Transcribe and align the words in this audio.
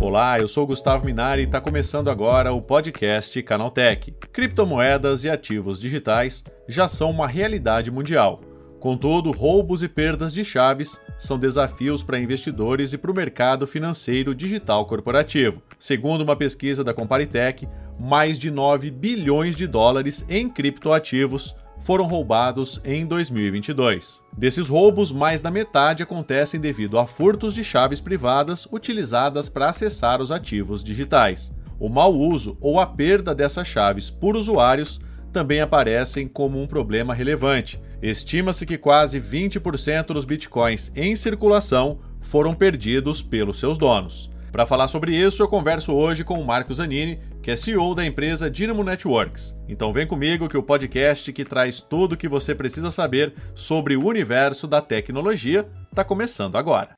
Olá, 0.00 0.38
eu 0.40 0.48
sou 0.48 0.66
Gustavo 0.66 1.06
Minari 1.06 1.42
e 1.42 1.44
está 1.44 1.60
começando 1.60 2.10
agora 2.10 2.52
o 2.52 2.60
podcast 2.60 3.40
Canaltech. 3.44 4.10
Criptomoedas 4.32 5.22
e 5.22 5.30
ativos 5.30 5.78
digitais 5.78 6.42
já 6.66 6.88
são 6.88 7.10
uma 7.10 7.28
realidade 7.28 7.92
mundial. 7.92 8.40
Contudo, 8.80 9.30
roubos 9.30 9.84
e 9.84 9.88
perdas 9.88 10.32
de 10.32 10.44
chaves 10.44 11.00
são 11.16 11.38
desafios 11.38 12.02
para 12.02 12.18
investidores 12.18 12.92
e 12.92 12.98
para 12.98 13.12
o 13.12 13.14
mercado 13.14 13.68
financeiro 13.68 14.34
digital 14.34 14.84
corporativo. 14.86 15.62
Segundo 15.78 16.22
uma 16.22 16.34
pesquisa 16.34 16.82
da 16.82 16.92
Comparitech, 16.92 17.68
mais 18.00 18.36
de 18.36 18.50
9 18.50 18.90
bilhões 18.90 19.54
de 19.54 19.68
dólares 19.68 20.26
em 20.28 20.50
criptoativos 20.50 21.54
foram 21.82 22.06
roubados 22.06 22.80
em 22.84 23.06
2022. 23.06 24.20
Desses 24.36 24.68
roubos, 24.68 25.10
mais 25.10 25.40
da 25.42 25.50
metade 25.50 26.02
acontecem 26.02 26.60
devido 26.60 26.98
a 26.98 27.06
furtos 27.06 27.54
de 27.54 27.64
chaves 27.64 28.00
privadas 28.00 28.66
utilizadas 28.70 29.48
para 29.48 29.68
acessar 29.68 30.20
os 30.20 30.30
ativos 30.30 30.84
digitais. 30.84 31.52
O 31.78 31.88
mau 31.88 32.14
uso 32.14 32.56
ou 32.60 32.80
a 32.80 32.86
perda 32.86 33.34
dessas 33.34 33.66
chaves 33.66 34.10
por 34.10 34.36
usuários 34.36 35.00
também 35.32 35.60
aparecem 35.60 36.26
como 36.26 36.60
um 36.60 36.66
problema 36.66 37.14
relevante. 37.14 37.80
Estima-se 38.02 38.66
que 38.66 38.78
quase 38.78 39.20
20% 39.20 40.06
dos 40.06 40.24
bitcoins 40.24 40.90
em 40.96 41.14
circulação 41.14 42.00
foram 42.18 42.54
perdidos 42.54 43.22
pelos 43.22 43.58
seus 43.58 43.78
donos. 43.78 44.30
Para 44.58 44.66
falar 44.66 44.88
sobre 44.88 45.14
isso, 45.14 45.40
eu 45.40 45.46
converso 45.46 45.94
hoje 45.94 46.24
com 46.24 46.34
o 46.34 46.44
Marco 46.44 46.74
Zanini, 46.74 47.20
que 47.40 47.48
é 47.48 47.54
CEO 47.54 47.94
da 47.94 48.04
empresa 48.04 48.50
Dynamo 48.50 48.82
Networks. 48.82 49.54
Então 49.68 49.92
vem 49.92 50.04
comigo 50.04 50.48
que 50.48 50.58
o 50.58 50.62
podcast 50.64 51.32
que 51.32 51.44
traz 51.44 51.80
tudo 51.80 52.14
o 52.14 52.16
que 52.16 52.26
você 52.26 52.56
precisa 52.56 52.90
saber 52.90 53.32
sobre 53.54 53.94
o 53.94 54.04
universo 54.04 54.66
da 54.66 54.82
tecnologia 54.82 55.64
está 55.88 56.02
começando 56.02 56.58
agora. 56.58 56.96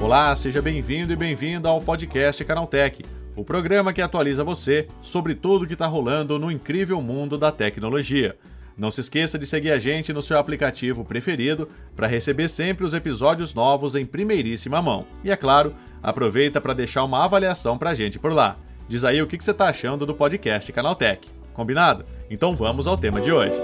Olá, 0.00 0.34
seja 0.34 0.62
bem-vindo 0.62 1.12
e 1.12 1.16
bem-vinda 1.16 1.68
ao 1.68 1.82
podcast 1.82 2.42
Canaltech, 2.42 3.04
o 3.36 3.44
programa 3.44 3.92
que 3.92 4.00
atualiza 4.00 4.42
você 4.42 4.88
sobre 5.02 5.34
tudo 5.34 5.66
o 5.66 5.66
que 5.66 5.74
está 5.74 5.86
rolando 5.86 6.38
no 6.38 6.50
incrível 6.50 7.02
mundo 7.02 7.36
da 7.36 7.52
tecnologia. 7.52 8.34
Não 8.76 8.90
se 8.90 9.00
esqueça 9.00 9.38
de 9.38 9.46
seguir 9.46 9.70
a 9.70 9.78
gente 9.78 10.12
no 10.12 10.20
seu 10.20 10.38
aplicativo 10.38 11.02
preferido 11.02 11.66
para 11.94 12.06
receber 12.06 12.46
sempre 12.46 12.84
os 12.84 12.92
episódios 12.92 13.54
novos 13.54 13.96
em 13.96 14.04
primeiríssima 14.04 14.82
mão. 14.82 15.06
E 15.24 15.30
é 15.30 15.36
claro, 15.36 15.74
aproveita 16.02 16.60
para 16.60 16.74
deixar 16.74 17.02
uma 17.02 17.24
avaliação 17.24 17.78
para 17.78 17.90
a 17.90 17.94
gente 17.94 18.18
por 18.18 18.32
lá. 18.34 18.58
Diz 18.86 19.02
aí 19.02 19.22
o 19.22 19.26
que 19.26 19.42
você 19.42 19.52
está 19.52 19.68
achando 19.68 20.04
do 20.04 20.14
podcast 20.14 20.70
Canaltech. 20.72 21.26
Combinado? 21.54 22.04
Então 22.28 22.54
vamos 22.54 22.86
ao 22.86 22.98
tema 22.98 23.18
de 23.18 23.32
hoje. 23.32 23.54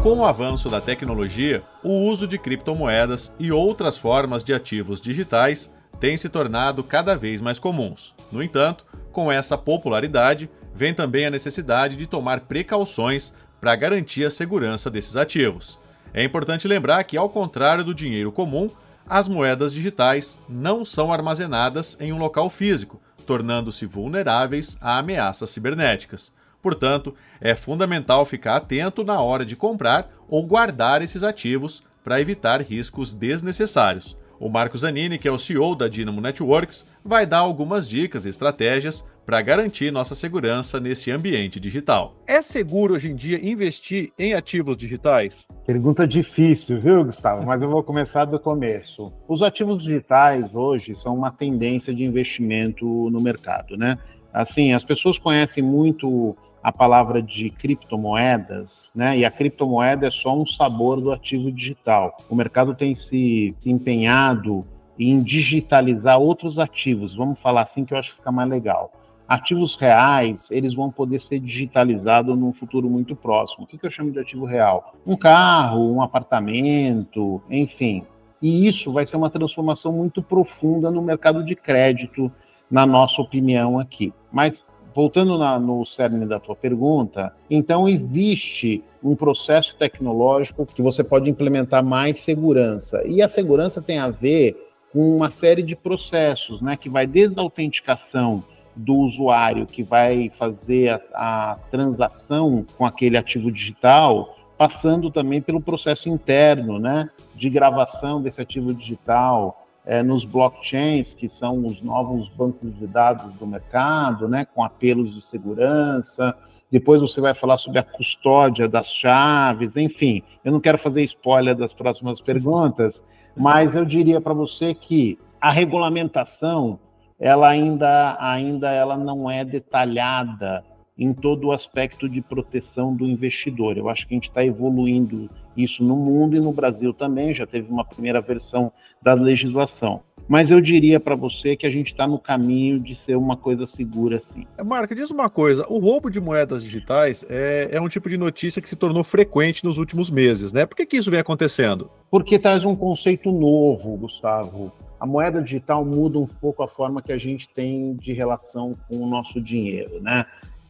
Com 0.00 0.18
o 0.18 0.24
avanço 0.24 0.68
da 0.68 0.80
tecnologia, 0.80 1.64
o 1.82 2.08
uso 2.08 2.28
de 2.28 2.38
criptomoedas 2.38 3.34
e 3.36 3.50
outras 3.50 3.98
formas 3.98 4.44
de 4.44 4.54
ativos 4.54 5.00
digitais 5.00 5.72
tem 5.98 6.16
se 6.16 6.28
tornado 6.28 6.84
cada 6.84 7.16
vez 7.16 7.40
mais 7.40 7.58
comuns. 7.58 8.14
No 8.30 8.42
entanto, 8.42 8.84
com 9.14 9.32
essa 9.32 9.56
popularidade, 9.56 10.50
vem 10.74 10.92
também 10.92 11.24
a 11.24 11.30
necessidade 11.30 11.96
de 11.96 12.06
tomar 12.06 12.40
precauções 12.40 13.32
para 13.60 13.76
garantir 13.76 14.24
a 14.24 14.30
segurança 14.30 14.90
desses 14.90 15.16
ativos. 15.16 15.78
É 16.12 16.22
importante 16.22 16.68
lembrar 16.68 17.02
que, 17.04 17.16
ao 17.16 17.30
contrário 17.30 17.84
do 17.84 17.94
dinheiro 17.94 18.32
comum, 18.32 18.68
as 19.08 19.28
moedas 19.28 19.72
digitais 19.72 20.40
não 20.48 20.84
são 20.84 21.12
armazenadas 21.12 21.96
em 22.00 22.12
um 22.12 22.18
local 22.18 22.50
físico, 22.50 23.00
tornando-se 23.24 23.86
vulneráveis 23.86 24.76
a 24.80 24.98
ameaças 24.98 25.50
cibernéticas. 25.50 26.32
Portanto, 26.60 27.14
é 27.40 27.54
fundamental 27.54 28.24
ficar 28.24 28.56
atento 28.56 29.04
na 29.04 29.20
hora 29.20 29.44
de 29.44 29.54
comprar 29.54 30.10
ou 30.28 30.44
guardar 30.44 31.02
esses 31.02 31.22
ativos 31.22 31.82
para 32.02 32.20
evitar 32.20 32.60
riscos 32.60 33.12
desnecessários. 33.12 34.16
O 34.38 34.48
Marcos 34.48 34.80
Zanini, 34.80 35.18
que 35.18 35.28
é 35.28 35.30
o 35.30 35.38
CEO 35.38 35.74
da 35.74 35.88
Dynamo 35.88 36.20
Networks, 36.20 36.84
vai 37.04 37.24
dar 37.24 37.38
algumas 37.38 37.88
dicas 37.88 38.24
e 38.24 38.28
estratégias 38.28 39.06
para 39.24 39.40
garantir 39.40 39.90
nossa 39.90 40.14
segurança 40.14 40.78
nesse 40.78 41.10
ambiente 41.10 41.58
digital. 41.58 42.14
É 42.26 42.42
seguro 42.42 42.94
hoje 42.94 43.10
em 43.10 43.14
dia 43.14 43.42
investir 43.42 44.12
em 44.18 44.34
ativos 44.34 44.76
digitais? 44.76 45.46
Pergunta 45.66 46.06
difícil, 46.06 46.78
viu, 46.78 47.04
Gustavo? 47.04 47.46
Mas 47.46 47.62
eu 47.62 47.70
vou 47.70 47.82
começar 47.82 48.26
do 48.26 48.38
começo. 48.38 49.12
Os 49.26 49.42
ativos 49.42 49.82
digitais 49.82 50.54
hoje 50.54 50.94
são 50.94 51.14
uma 51.14 51.30
tendência 51.30 51.94
de 51.94 52.04
investimento 52.04 52.84
no 53.10 53.20
mercado, 53.20 53.76
né? 53.76 53.98
Assim, 54.32 54.72
as 54.72 54.82
pessoas 54.82 55.16
conhecem 55.16 55.62
muito 55.62 56.36
a 56.64 56.72
palavra 56.72 57.22
de 57.22 57.50
criptomoedas, 57.50 58.90
né? 58.94 59.18
E 59.18 59.24
a 59.26 59.30
criptomoeda 59.30 60.06
é 60.06 60.10
só 60.10 60.34
um 60.34 60.46
sabor 60.46 60.98
do 60.98 61.12
ativo 61.12 61.52
digital. 61.52 62.16
O 62.26 62.34
mercado 62.34 62.74
tem 62.74 62.94
se 62.94 63.54
empenhado 63.66 64.64
em 64.98 65.22
digitalizar 65.22 66.18
outros 66.18 66.58
ativos, 66.58 67.14
vamos 67.14 67.38
falar 67.38 67.62
assim 67.62 67.84
que 67.84 67.92
eu 67.92 67.98
acho 67.98 68.12
que 68.12 68.16
fica 68.16 68.32
mais 68.32 68.48
legal. 68.48 68.90
Ativos 69.28 69.74
reais, 69.74 70.46
eles 70.50 70.72
vão 70.72 70.90
poder 70.90 71.20
ser 71.20 71.38
digitalizados 71.38 72.38
num 72.38 72.52
futuro 72.52 72.88
muito 72.88 73.14
próximo. 73.14 73.64
O 73.64 73.66
que, 73.66 73.84
eu 73.84 73.90
chamo 73.90 74.10
de 74.10 74.18
ativo 74.18 74.46
real? 74.46 74.94
Um 75.06 75.16
carro, 75.16 75.92
um 75.92 76.00
apartamento, 76.00 77.42
enfim. 77.50 78.04
E 78.40 78.66
isso 78.66 78.90
vai 78.90 79.06
ser 79.06 79.16
uma 79.16 79.30
transformação 79.30 79.92
muito 79.92 80.22
profunda 80.22 80.90
no 80.90 81.02
mercado 81.02 81.44
de 81.44 81.54
crédito, 81.54 82.32
na 82.70 82.86
nossa 82.86 83.20
opinião 83.20 83.78
aqui. 83.78 84.12
Mas 84.30 84.64
voltando 84.94 85.36
na, 85.36 85.58
no 85.58 85.84
cerne 85.84 86.24
da 86.24 86.38
tua 86.38 86.54
pergunta, 86.54 87.34
então 87.50 87.88
existe 87.88 88.82
um 89.02 89.16
processo 89.16 89.74
tecnológico 89.76 90.64
que 90.64 90.80
você 90.80 91.02
pode 91.02 91.28
implementar 91.28 91.84
mais 91.84 92.22
segurança. 92.22 93.02
E 93.06 93.20
a 93.20 93.28
segurança 93.28 93.82
tem 93.82 93.98
a 93.98 94.08
ver 94.08 94.56
com 94.92 95.16
uma 95.16 95.30
série 95.30 95.62
de 95.62 95.74
processos, 95.74 96.62
né, 96.62 96.76
que 96.76 96.88
vai 96.88 97.06
desde 97.06 97.38
a 97.38 97.42
autenticação 97.42 98.44
do 98.76 98.96
usuário 98.96 99.66
que 99.66 99.82
vai 99.82 100.30
fazer 100.36 101.00
a, 101.14 101.52
a 101.52 101.56
transação 101.70 102.64
com 102.76 102.84
aquele 102.84 103.16
ativo 103.16 103.50
digital, 103.50 104.36
passando 104.58 105.10
também 105.10 105.40
pelo 105.40 105.60
processo 105.60 106.08
interno, 106.08 106.78
né, 106.78 107.08
de 107.34 107.50
gravação 107.50 108.22
desse 108.22 108.40
ativo 108.40 108.72
digital, 108.72 109.63
é, 109.86 110.02
nos 110.02 110.24
blockchains, 110.24 111.14
que 111.14 111.28
são 111.28 111.64
os 111.66 111.80
novos 111.82 112.28
bancos 112.30 112.74
de 112.78 112.86
dados 112.86 113.32
do 113.34 113.46
mercado, 113.46 114.28
né, 114.28 114.44
com 114.44 114.62
apelos 114.62 115.14
de 115.14 115.20
segurança. 115.22 116.34
Depois 116.70 117.00
você 117.00 117.20
vai 117.20 117.34
falar 117.34 117.58
sobre 117.58 117.78
a 117.78 117.82
custódia 117.82 118.68
das 118.68 118.86
chaves, 118.88 119.76
enfim. 119.76 120.22
Eu 120.44 120.52
não 120.52 120.60
quero 120.60 120.78
fazer 120.78 121.02
spoiler 121.04 121.54
das 121.54 121.72
próximas 121.72 122.20
perguntas, 122.20 123.00
mas 123.36 123.74
eu 123.74 123.84
diria 123.84 124.20
para 124.20 124.32
você 124.32 124.74
que 124.74 125.18
a 125.40 125.50
regulamentação 125.50 126.78
ela 127.18 127.48
ainda, 127.48 128.16
ainda 128.18 128.70
ela 128.70 128.96
não 128.96 129.30
é 129.30 129.44
detalhada 129.44 130.64
em 130.98 131.12
todo 131.12 131.48
o 131.48 131.52
aspecto 131.52 132.08
de 132.08 132.20
proteção 132.20 132.94
do 132.94 133.06
investidor. 133.06 133.76
Eu 133.76 133.88
acho 133.88 134.06
que 134.06 134.14
a 134.14 134.16
gente 134.16 134.28
está 134.28 134.44
evoluindo 134.44 135.28
isso 135.56 135.82
no 135.82 135.96
mundo 135.96 136.36
e 136.36 136.40
no 136.40 136.52
Brasil 136.52 136.92
também, 136.92 137.34
já 137.34 137.46
teve 137.46 137.70
uma 137.70 137.84
primeira 137.84 138.20
versão 138.20 138.72
da 139.02 139.14
legislação. 139.14 140.02
Mas 140.26 140.50
eu 140.50 140.60
diria 140.60 140.98
para 140.98 141.14
você 141.14 141.54
que 141.54 141.66
a 141.66 141.70
gente 141.70 141.88
está 141.88 142.06
no 142.06 142.18
caminho 142.18 142.78
de 142.78 142.94
ser 142.94 143.14
uma 143.14 143.36
coisa 143.36 143.66
segura, 143.66 144.22
sim. 144.32 144.46
Marca, 144.64 144.94
diz 144.94 145.10
uma 145.10 145.28
coisa: 145.28 145.66
o 145.68 145.78
roubo 145.78 146.10
de 146.10 146.18
moedas 146.18 146.64
digitais 146.64 147.24
é, 147.28 147.68
é, 147.72 147.80
um 147.80 147.88
tipo 147.88 148.08
de 148.08 148.16
notícia 148.16 148.62
que 148.62 148.68
se 148.68 148.76
tornou 148.76 149.04
frequente 149.04 149.62
nos 149.64 149.76
últimos 149.76 150.10
meses, 150.10 150.52
né? 150.52 150.64
Por 150.64 150.76
que, 150.76 150.86
que 150.86 150.96
isso 150.96 151.10
vem 151.10 151.20
acontecendo? 151.20 151.90
Porque 152.10 152.38
traz 152.38 152.64
um 152.64 152.74
conceito 152.74 153.30
novo, 153.30 153.98
Gustavo. 153.98 154.72
A 154.98 155.06
moeda 155.06 155.42
digital 155.42 155.84
muda 155.84 156.18
um 156.18 156.26
pouco 156.26 156.62
a 156.62 156.68
forma 156.68 157.02
que 157.02 157.12
a 157.12 157.18
gente 157.18 157.46
tem 157.54 157.94
de 157.94 158.14
relação 158.14 158.72
com 158.88 158.96
o 158.96 159.06
nosso 159.06 159.38
dinheiro, 159.38 160.00
né? 160.00 160.24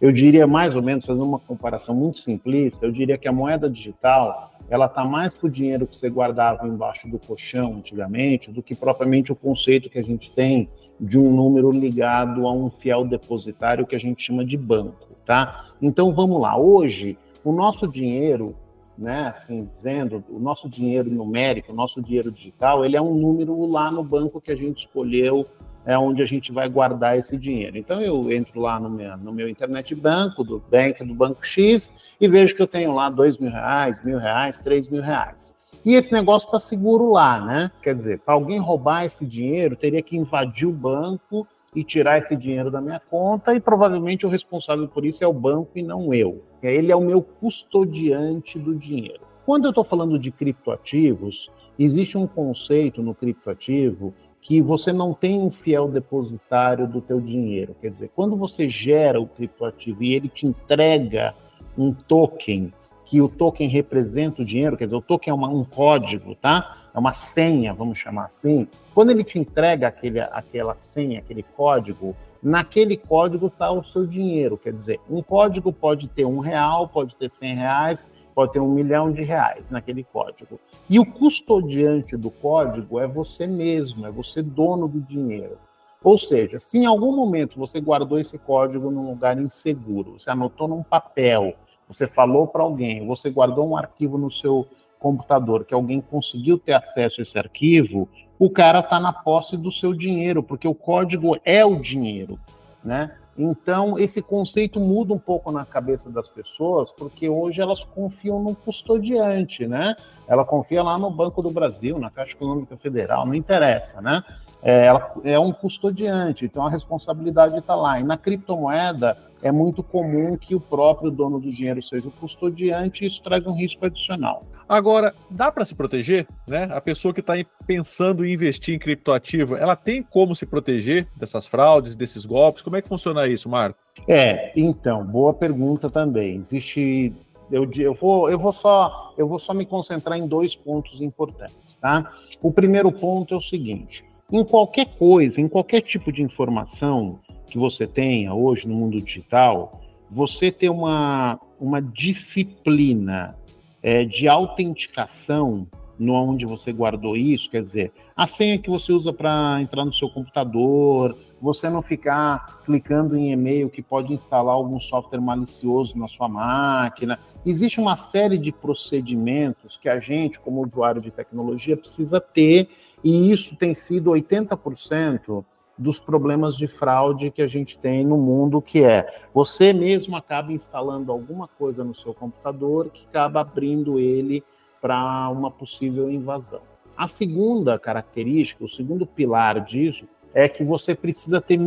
Eu 0.04 0.12
diria 0.12 0.46
mais 0.46 0.76
ou 0.76 0.82
menos, 0.82 1.06
fazendo 1.06 1.24
uma 1.24 1.38
comparação 1.38 1.94
muito 1.94 2.18
simplista, 2.18 2.84
eu 2.84 2.92
diria 2.92 3.16
que 3.16 3.26
a 3.26 3.32
moeda 3.32 3.70
digital 3.70 4.52
ela 4.68 4.84
está 4.84 5.02
mais 5.02 5.32
para 5.32 5.46
o 5.46 5.50
dinheiro 5.50 5.86
que 5.86 5.96
você 5.96 6.10
guardava 6.10 6.68
embaixo 6.68 7.08
do 7.08 7.18
colchão 7.18 7.76
antigamente 7.76 8.52
do 8.52 8.62
que 8.62 8.74
propriamente 8.74 9.32
o 9.32 9.34
conceito 9.34 9.88
que 9.88 9.98
a 9.98 10.02
gente 10.02 10.30
tem 10.32 10.68
de 11.00 11.18
um 11.18 11.34
número 11.34 11.70
ligado 11.70 12.46
a 12.46 12.52
um 12.52 12.68
fiel 12.68 13.02
depositário 13.06 13.86
que 13.86 13.96
a 13.96 13.98
gente 13.98 14.22
chama 14.22 14.44
de 14.44 14.58
banco, 14.58 15.08
tá? 15.24 15.70
Então 15.80 16.12
vamos 16.12 16.38
lá. 16.38 16.54
Hoje 16.54 17.16
o 17.42 17.50
nosso 17.50 17.88
dinheiro, 17.88 18.54
né, 18.98 19.34
assim 19.34 19.66
dizendo, 19.78 20.22
o 20.28 20.38
nosso 20.38 20.68
dinheiro 20.68 21.10
numérico, 21.10 21.72
o 21.72 21.74
nosso 21.74 22.02
dinheiro 22.02 22.30
digital, 22.30 22.84
ele 22.84 22.94
é 22.94 23.00
um 23.00 23.14
número 23.14 23.64
lá 23.64 23.90
no 23.90 24.04
banco 24.04 24.38
que 24.38 24.52
a 24.52 24.56
gente 24.56 24.80
escolheu 24.80 25.46
é 25.86 25.98
onde 25.98 26.22
a 26.22 26.26
gente 26.26 26.52
vai 26.52 26.68
guardar 26.68 27.18
esse 27.18 27.36
dinheiro. 27.36 27.76
Então 27.76 28.00
eu 28.00 28.30
entro 28.32 28.60
lá 28.60 28.78
no 28.80 28.88
meu, 28.88 29.16
no 29.16 29.32
meu 29.32 29.48
internet 29.48 29.94
banco, 29.94 30.42
do 30.42 30.58
bank 30.58 31.04
do 31.04 31.14
banco 31.14 31.44
X, 31.44 31.92
e 32.20 32.28
vejo 32.28 32.54
que 32.54 32.62
eu 32.62 32.66
tenho 32.66 32.94
lá 32.94 33.10
dois 33.10 33.36
mil 33.38 33.50
reais, 33.50 34.02
mil 34.04 34.18
reais, 34.18 34.58
três 34.62 34.88
mil 34.88 35.02
reais. 35.02 35.54
E 35.84 35.94
esse 35.94 36.12
negócio 36.12 36.46
está 36.46 36.58
seguro 36.58 37.10
lá, 37.10 37.38
né? 37.38 37.70
Quer 37.82 37.94
dizer, 37.94 38.20
para 38.20 38.34
alguém 38.34 38.58
roubar 38.58 39.04
esse 39.04 39.26
dinheiro, 39.26 39.76
teria 39.76 40.02
que 40.02 40.16
invadir 40.16 40.66
o 40.66 40.72
banco 40.72 41.46
e 41.74 41.84
tirar 41.84 42.18
esse 42.18 42.34
dinheiro 42.36 42.70
da 42.70 42.80
minha 42.80 43.00
conta, 43.00 43.54
e 43.54 43.60
provavelmente 43.60 44.24
o 44.24 44.28
responsável 44.30 44.88
por 44.88 45.04
isso 45.04 45.22
é 45.22 45.26
o 45.26 45.32
banco 45.32 45.72
e 45.74 45.82
não 45.82 46.14
eu. 46.14 46.42
Ele 46.62 46.90
é 46.90 46.96
o 46.96 47.00
meu 47.00 47.20
custodiante 47.20 48.58
do 48.58 48.74
dinheiro. 48.74 49.20
Quando 49.44 49.64
eu 49.66 49.70
estou 49.70 49.84
falando 49.84 50.18
de 50.18 50.30
criptoativos, 50.30 51.50
existe 51.78 52.16
um 52.16 52.26
conceito 52.26 53.02
no 53.02 53.14
criptoativo 53.14 54.14
que 54.44 54.60
você 54.60 54.92
não 54.92 55.14
tem 55.14 55.40
um 55.40 55.50
fiel 55.50 55.88
depositário 55.88 56.86
do 56.86 57.00
teu 57.00 57.18
dinheiro. 57.18 57.74
Quer 57.80 57.90
dizer, 57.90 58.10
quando 58.14 58.36
você 58.36 58.68
gera 58.68 59.18
o 59.18 59.26
criptoativo 59.26 60.04
e 60.04 60.14
ele 60.14 60.28
te 60.28 60.46
entrega 60.46 61.34
um 61.76 61.92
token, 61.94 62.70
que 63.06 63.22
o 63.22 63.28
token 63.28 63.68
representa 63.68 64.42
o 64.42 64.44
dinheiro, 64.44 64.76
quer 64.76 64.84
dizer, 64.84 64.96
o 64.96 65.02
token 65.02 65.30
é 65.30 65.34
uma, 65.34 65.48
um 65.48 65.64
código, 65.64 66.34
tá? 66.34 66.76
É 66.94 66.98
uma 66.98 67.14
senha, 67.14 67.72
vamos 67.72 67.98
chamar 67.98 68.26
assim. 68.26 68.68
Quando 68.94 69.10
ele 69.10 69.24
te 69.24 69.38
entrega 69.38 69.88
aquele, 69.88 70.20
aquela 70.20 70.74
senha, 70.74 71.20
aquele 71.20 71.42
código, 71.42 72.14
naquele 72.42 72.98
código 72.98 73.46
está 73.46 73.70
o 73.70 73.82
seu 73.82 74.06
dinheiro. 74.06 74.58
Quer 74.58 74.74
dizer, 74.74 75.00
um 75.08 75.22
código 75.22 75.72
pode 75.72 76.06
ter 76.06 76.26
um 76.26 76.38
real, 76.38 76.86
pode 76.86 77.16
ter 77.16 77.30
cem 77.30 77.54
reais, 77.54 78.06
pode 78.34 78.52
ter 78.52 78.60
um 78.60 78.68
milhão 78.68 79.12
de 79.12 79.22
reais 79.22 79.70
naquele 79.70 80.02
código. 80.04 80.58
E 80.88 80.98
o 80.98 81.06
custodiante 81.06 82.16
do 82.16 82.30
código 82.30 82.98
é 82.98 83.06
você 83.06 83.46
mesmo, 83.46 84.06
é 84.06 84.10
você 84.10 84.42
dono 84.42 84.88
do 84.88 85.00
dinheiro. 85.00 85.58
Ou 86.02 86.18
seja, 86.18 86.58
se 86.58 86.76
em 86.76 86.84
algum 86.84 87.14
momento 87.16 87.58
você 87.58 87.80
guardou 87.80 88.18
esse 88.18 88.36
código 88.36 88.90
num 88.90 89.08
lugar 89.08 89.40
inseguro, 89.40 90.18
você 90.18 90.30
anotou 90.30 90.68
num 90.68 90.82
papel, 90.82 91.54
você 91.88 92.06
falou 92.06 92.46
para 92.46 92.62
alguém, 92.62 93.06
você 93.06 93.30
guardou 93.30 93.66
um 93.66 93.76
arquivo 93.76 94.18
no 94.18 94.30
seu 94.30 94.66
computador, 94.98 95.64
que 95.64 95.74
alguém 95.74 96.00
conseguiu 96.00 96.58
ter 96.58 96.72
acesso 96.72 97.20
a 97.20 97.22
esse 97.22 97.38
arquivo, 97.38 98.08
o 98.38 98.50
cara 98.50 98.80
está 98.80 98.98
na 98.98 99.12
posse 99.12 99.56
do 99.56 99.70
seu 99.72 99.94
dinheiro, 99.94 100.42
porque 100.42 100.66
o 100.66 100.74
código 100.74 101.38
é 101.44 101.64
o 101.64 101.76
dinheiro, 101.76 102.38
né? 102.82 103.16
Então, 103.36 103.98
esse 103.98 104.22
conceito 104.22 104.78
muda 104.78 105.12
um 105.12 105.18
pouco 105.18 105.50
na 105.50 105.64
cabeça 105.64 106.08
das 106.08 106.28
pessoas, 106.28 106.90
porque 106.92 107.28
hoje 107.28 107.60
elas 107.60 107.82
confiam 107.82 108.40
no 108.42 108.54
custodiante, 108.54 109.66
né? 109.66 109.96
Ela 110.26 110.44
confia 110.44 110.82
lá 110.82 110.98
no 110.98 111.10
Banco 111.10 111.42
do 111.42 111.50
Brasil, 111.50 111.98
na 111.98 112.10
Caixa 112.10 112.32
Econômica 112.32 112.76
Federal, 112.76 113.26
não 113.26 113.34
interessa, 113.34 114.00
né? 114.00 114.22
É, 114.62 114.86
ela 114.86 115.12
é 115.24 115.38
um 115.38 115.52
custodiante, 115.52 116.46
então 116.46 116.66
a 116.66 116.70
responsabilidade 116.70 117.58
está 117.58 117.74
lá. 117.74 118.00
E 118.00 118.02
na 118.02 118.16
criptomoeda 118.16 119.16
é 119.42 119.52
muito 119.52 119.82
comum 119.82 120.38
que 120.38 120.54
o 120.54 120.60
próprio 120.60 121.10
dono 121.10 121.38
do 121.38 121.52
dinheiro 121.52 121.82
seja 121.82 122.08
o 122.08 122.12
custodiante 122.12 123.04
e 123.04 123.08
isso 123.08 123.22
traz 123.22 123.46
um 123.46 123.52
risco 123.52 123.84
adicional. 123.84 124.42
Agora, 124.66 125.14
dá 125.30 125.52
para 125.52 125.66
se 125.66 125.74
proteger? 125.74 126.26
Né? 126.48 126.66
A 126.72 126.80
pessoa 126.80 127.12
que 127.12 127.20
está 127.20 127.34
pensando 127.66 128.24
em 128.24 128.32
investir 128.32 128.74
em 128.74 128.78
criptoativo, 128.78 129.54
ela 129.54 129.76
tem 129.76 130.02
como 130.02 130.34
se 130.34 130.46
proteger 130.46 131.06
dessas 131.14 131.46
fraudes, 131.46 131.94
desses 131.94 132.24
golpes? 132.24 132.62
Como 132.62 132.76
é 132.76 132.80
que 132.80 132.88
funciona 132.88 133.26
isso, 133.26 133.46
Marco? 133.50 133.78
É, 134.08 134.50
então, 134.56 135.04
boa 135.04 135.34
pergunta 135.34 135.90
também. 135.90 136.36
Existe. 136.36 137.12
Eu, 137.50 137.70
eu, 137.76 137.94
vou, 137.94 138.30
eu, 138.30 138.38
vou 138.38 138.52
só, 138.52 139.14
eu 139.16 139.28
vou 139.28 139.38
só 139.38 139.52
me 139.52 139.66
concentrar 139.66 140.18
em 140.18 140.26
dois 140.26 140.54
pontos 140.54 141.00
importantes, 141.00 141.76
tá? 141.80 142.12
O 142.42 142.50
primeiro 142.50 142.90
ponto 142.90 143.34
é 143.34 143.36
o 143.36 143.42
seguinte: 143.42 144.04
em 144.32 144.44
qualquer 144.44 144.86
coisa, 144.96 145.40
em 145.40 145.48
qualquer 145.48 145.82
tipo 145.82 146.10
de 146.10 146.22
informação, 146.22 147.18
que 147.46 147.58
você 147.58 147.86
tenha 147.86 148.34
hoje 148.34 148.66
no 148.66 148.74
mundo 148.74 149.00
digital, 149.00 149.70
você 150.10 150.50
ter 150.50 150.70
uma, 150.70 151.38
uma 151.60 151.80
disciplina 151.80 153.36
é, 153.82 154.04
de 154.04 154.26
autenticação 154.26 155.66
no 155.98 156.14
onde 156.14 156.44
você 156.44 156.72
guardou 156.72 157.16
isso, 157.16 157.50
quer 157.50 157.62
dizer, 157.62 157.92
a 158.16 158.26
senha 158.26 158.58
que 158.58 158.70
você 158.70 158.92
usa 158.92 159.12
para 159.12 159.60
entrar 159.60 159.84
no 159.84 159.92
seu 159.92 160.08
computador, 160.08 161.16
você 161.40 161.68
não 161.68 161.82
ficar 161.82 162.62
clicando 162.64 163.16
em 163.16 163.32
e-mail 163.32 163.68
que 163.68 163.82
pode 163.82 164.12
instalar 164.12 164.54
algum 164.54 164.80
software 164.80 165.20
malicioso 165.20 165.96
na 165.96 166.08
sua 166.08 166.28
máquina. 166.28 167.18
Existe 167.44 167.78
uma 167.78 167.96
série 167.96 168.38
de 168.38 168.50
procedimentos 168.50 169.76
que 169.76 169.88
a 169.88 170.00
gente, 170.00 170.40
como 170.40 170.66
usuário 170.66 171.02
de 171.02 171.10
tecnologia, 171.10 171.76
precisa 171.76 172.20
ter, 172.20 172.68
e 173.02 173.30
isso 173.30 173.54
tem 173.56 173.74
sido 173.74 174.10
80% 174.10 175.44
dos 175.76 175.98
problemas 175.98 176.56
de 176.56 176.66
fraude 176.66 177.30
que 177.30 177.42
a 177.42 177.48
gente 177.48 177.76
tem 177.78 178.04
no 178.04 178.16
mundo, 178.16 178.62
que 178.62 178.82
é 178.82 179.06
você 179.34 179.72
mesmo 179.72 180.16
acaba 180.16 180.52
instalando 180.52 181.10
alguma 181.10 181.48
coisa 181.48 181.82
no 181.82 181.94
seu 181.94 182.14
computador 182.14 182.90
que 182.90 183.04
acaba 183.06 183.40
abrindo 183.40 183.98
ele 183.98 184.42
para 184.84 185.30
uma 185.30 185.50
possível 185.50 186.10
invasão. 186.10 186.60
A 186.94 187.08
segunda 187.08 187.78
característica, 187.78 188.62
o 188.62 188.68
segundo 188.68 189.06
pilar 189.06 189.58
disso, 189.60 190.04
é 190.34 190.46
que 190.46 190.62
você 190.62 190.94
precisa 190.94 191.40
ter 191.40 191.58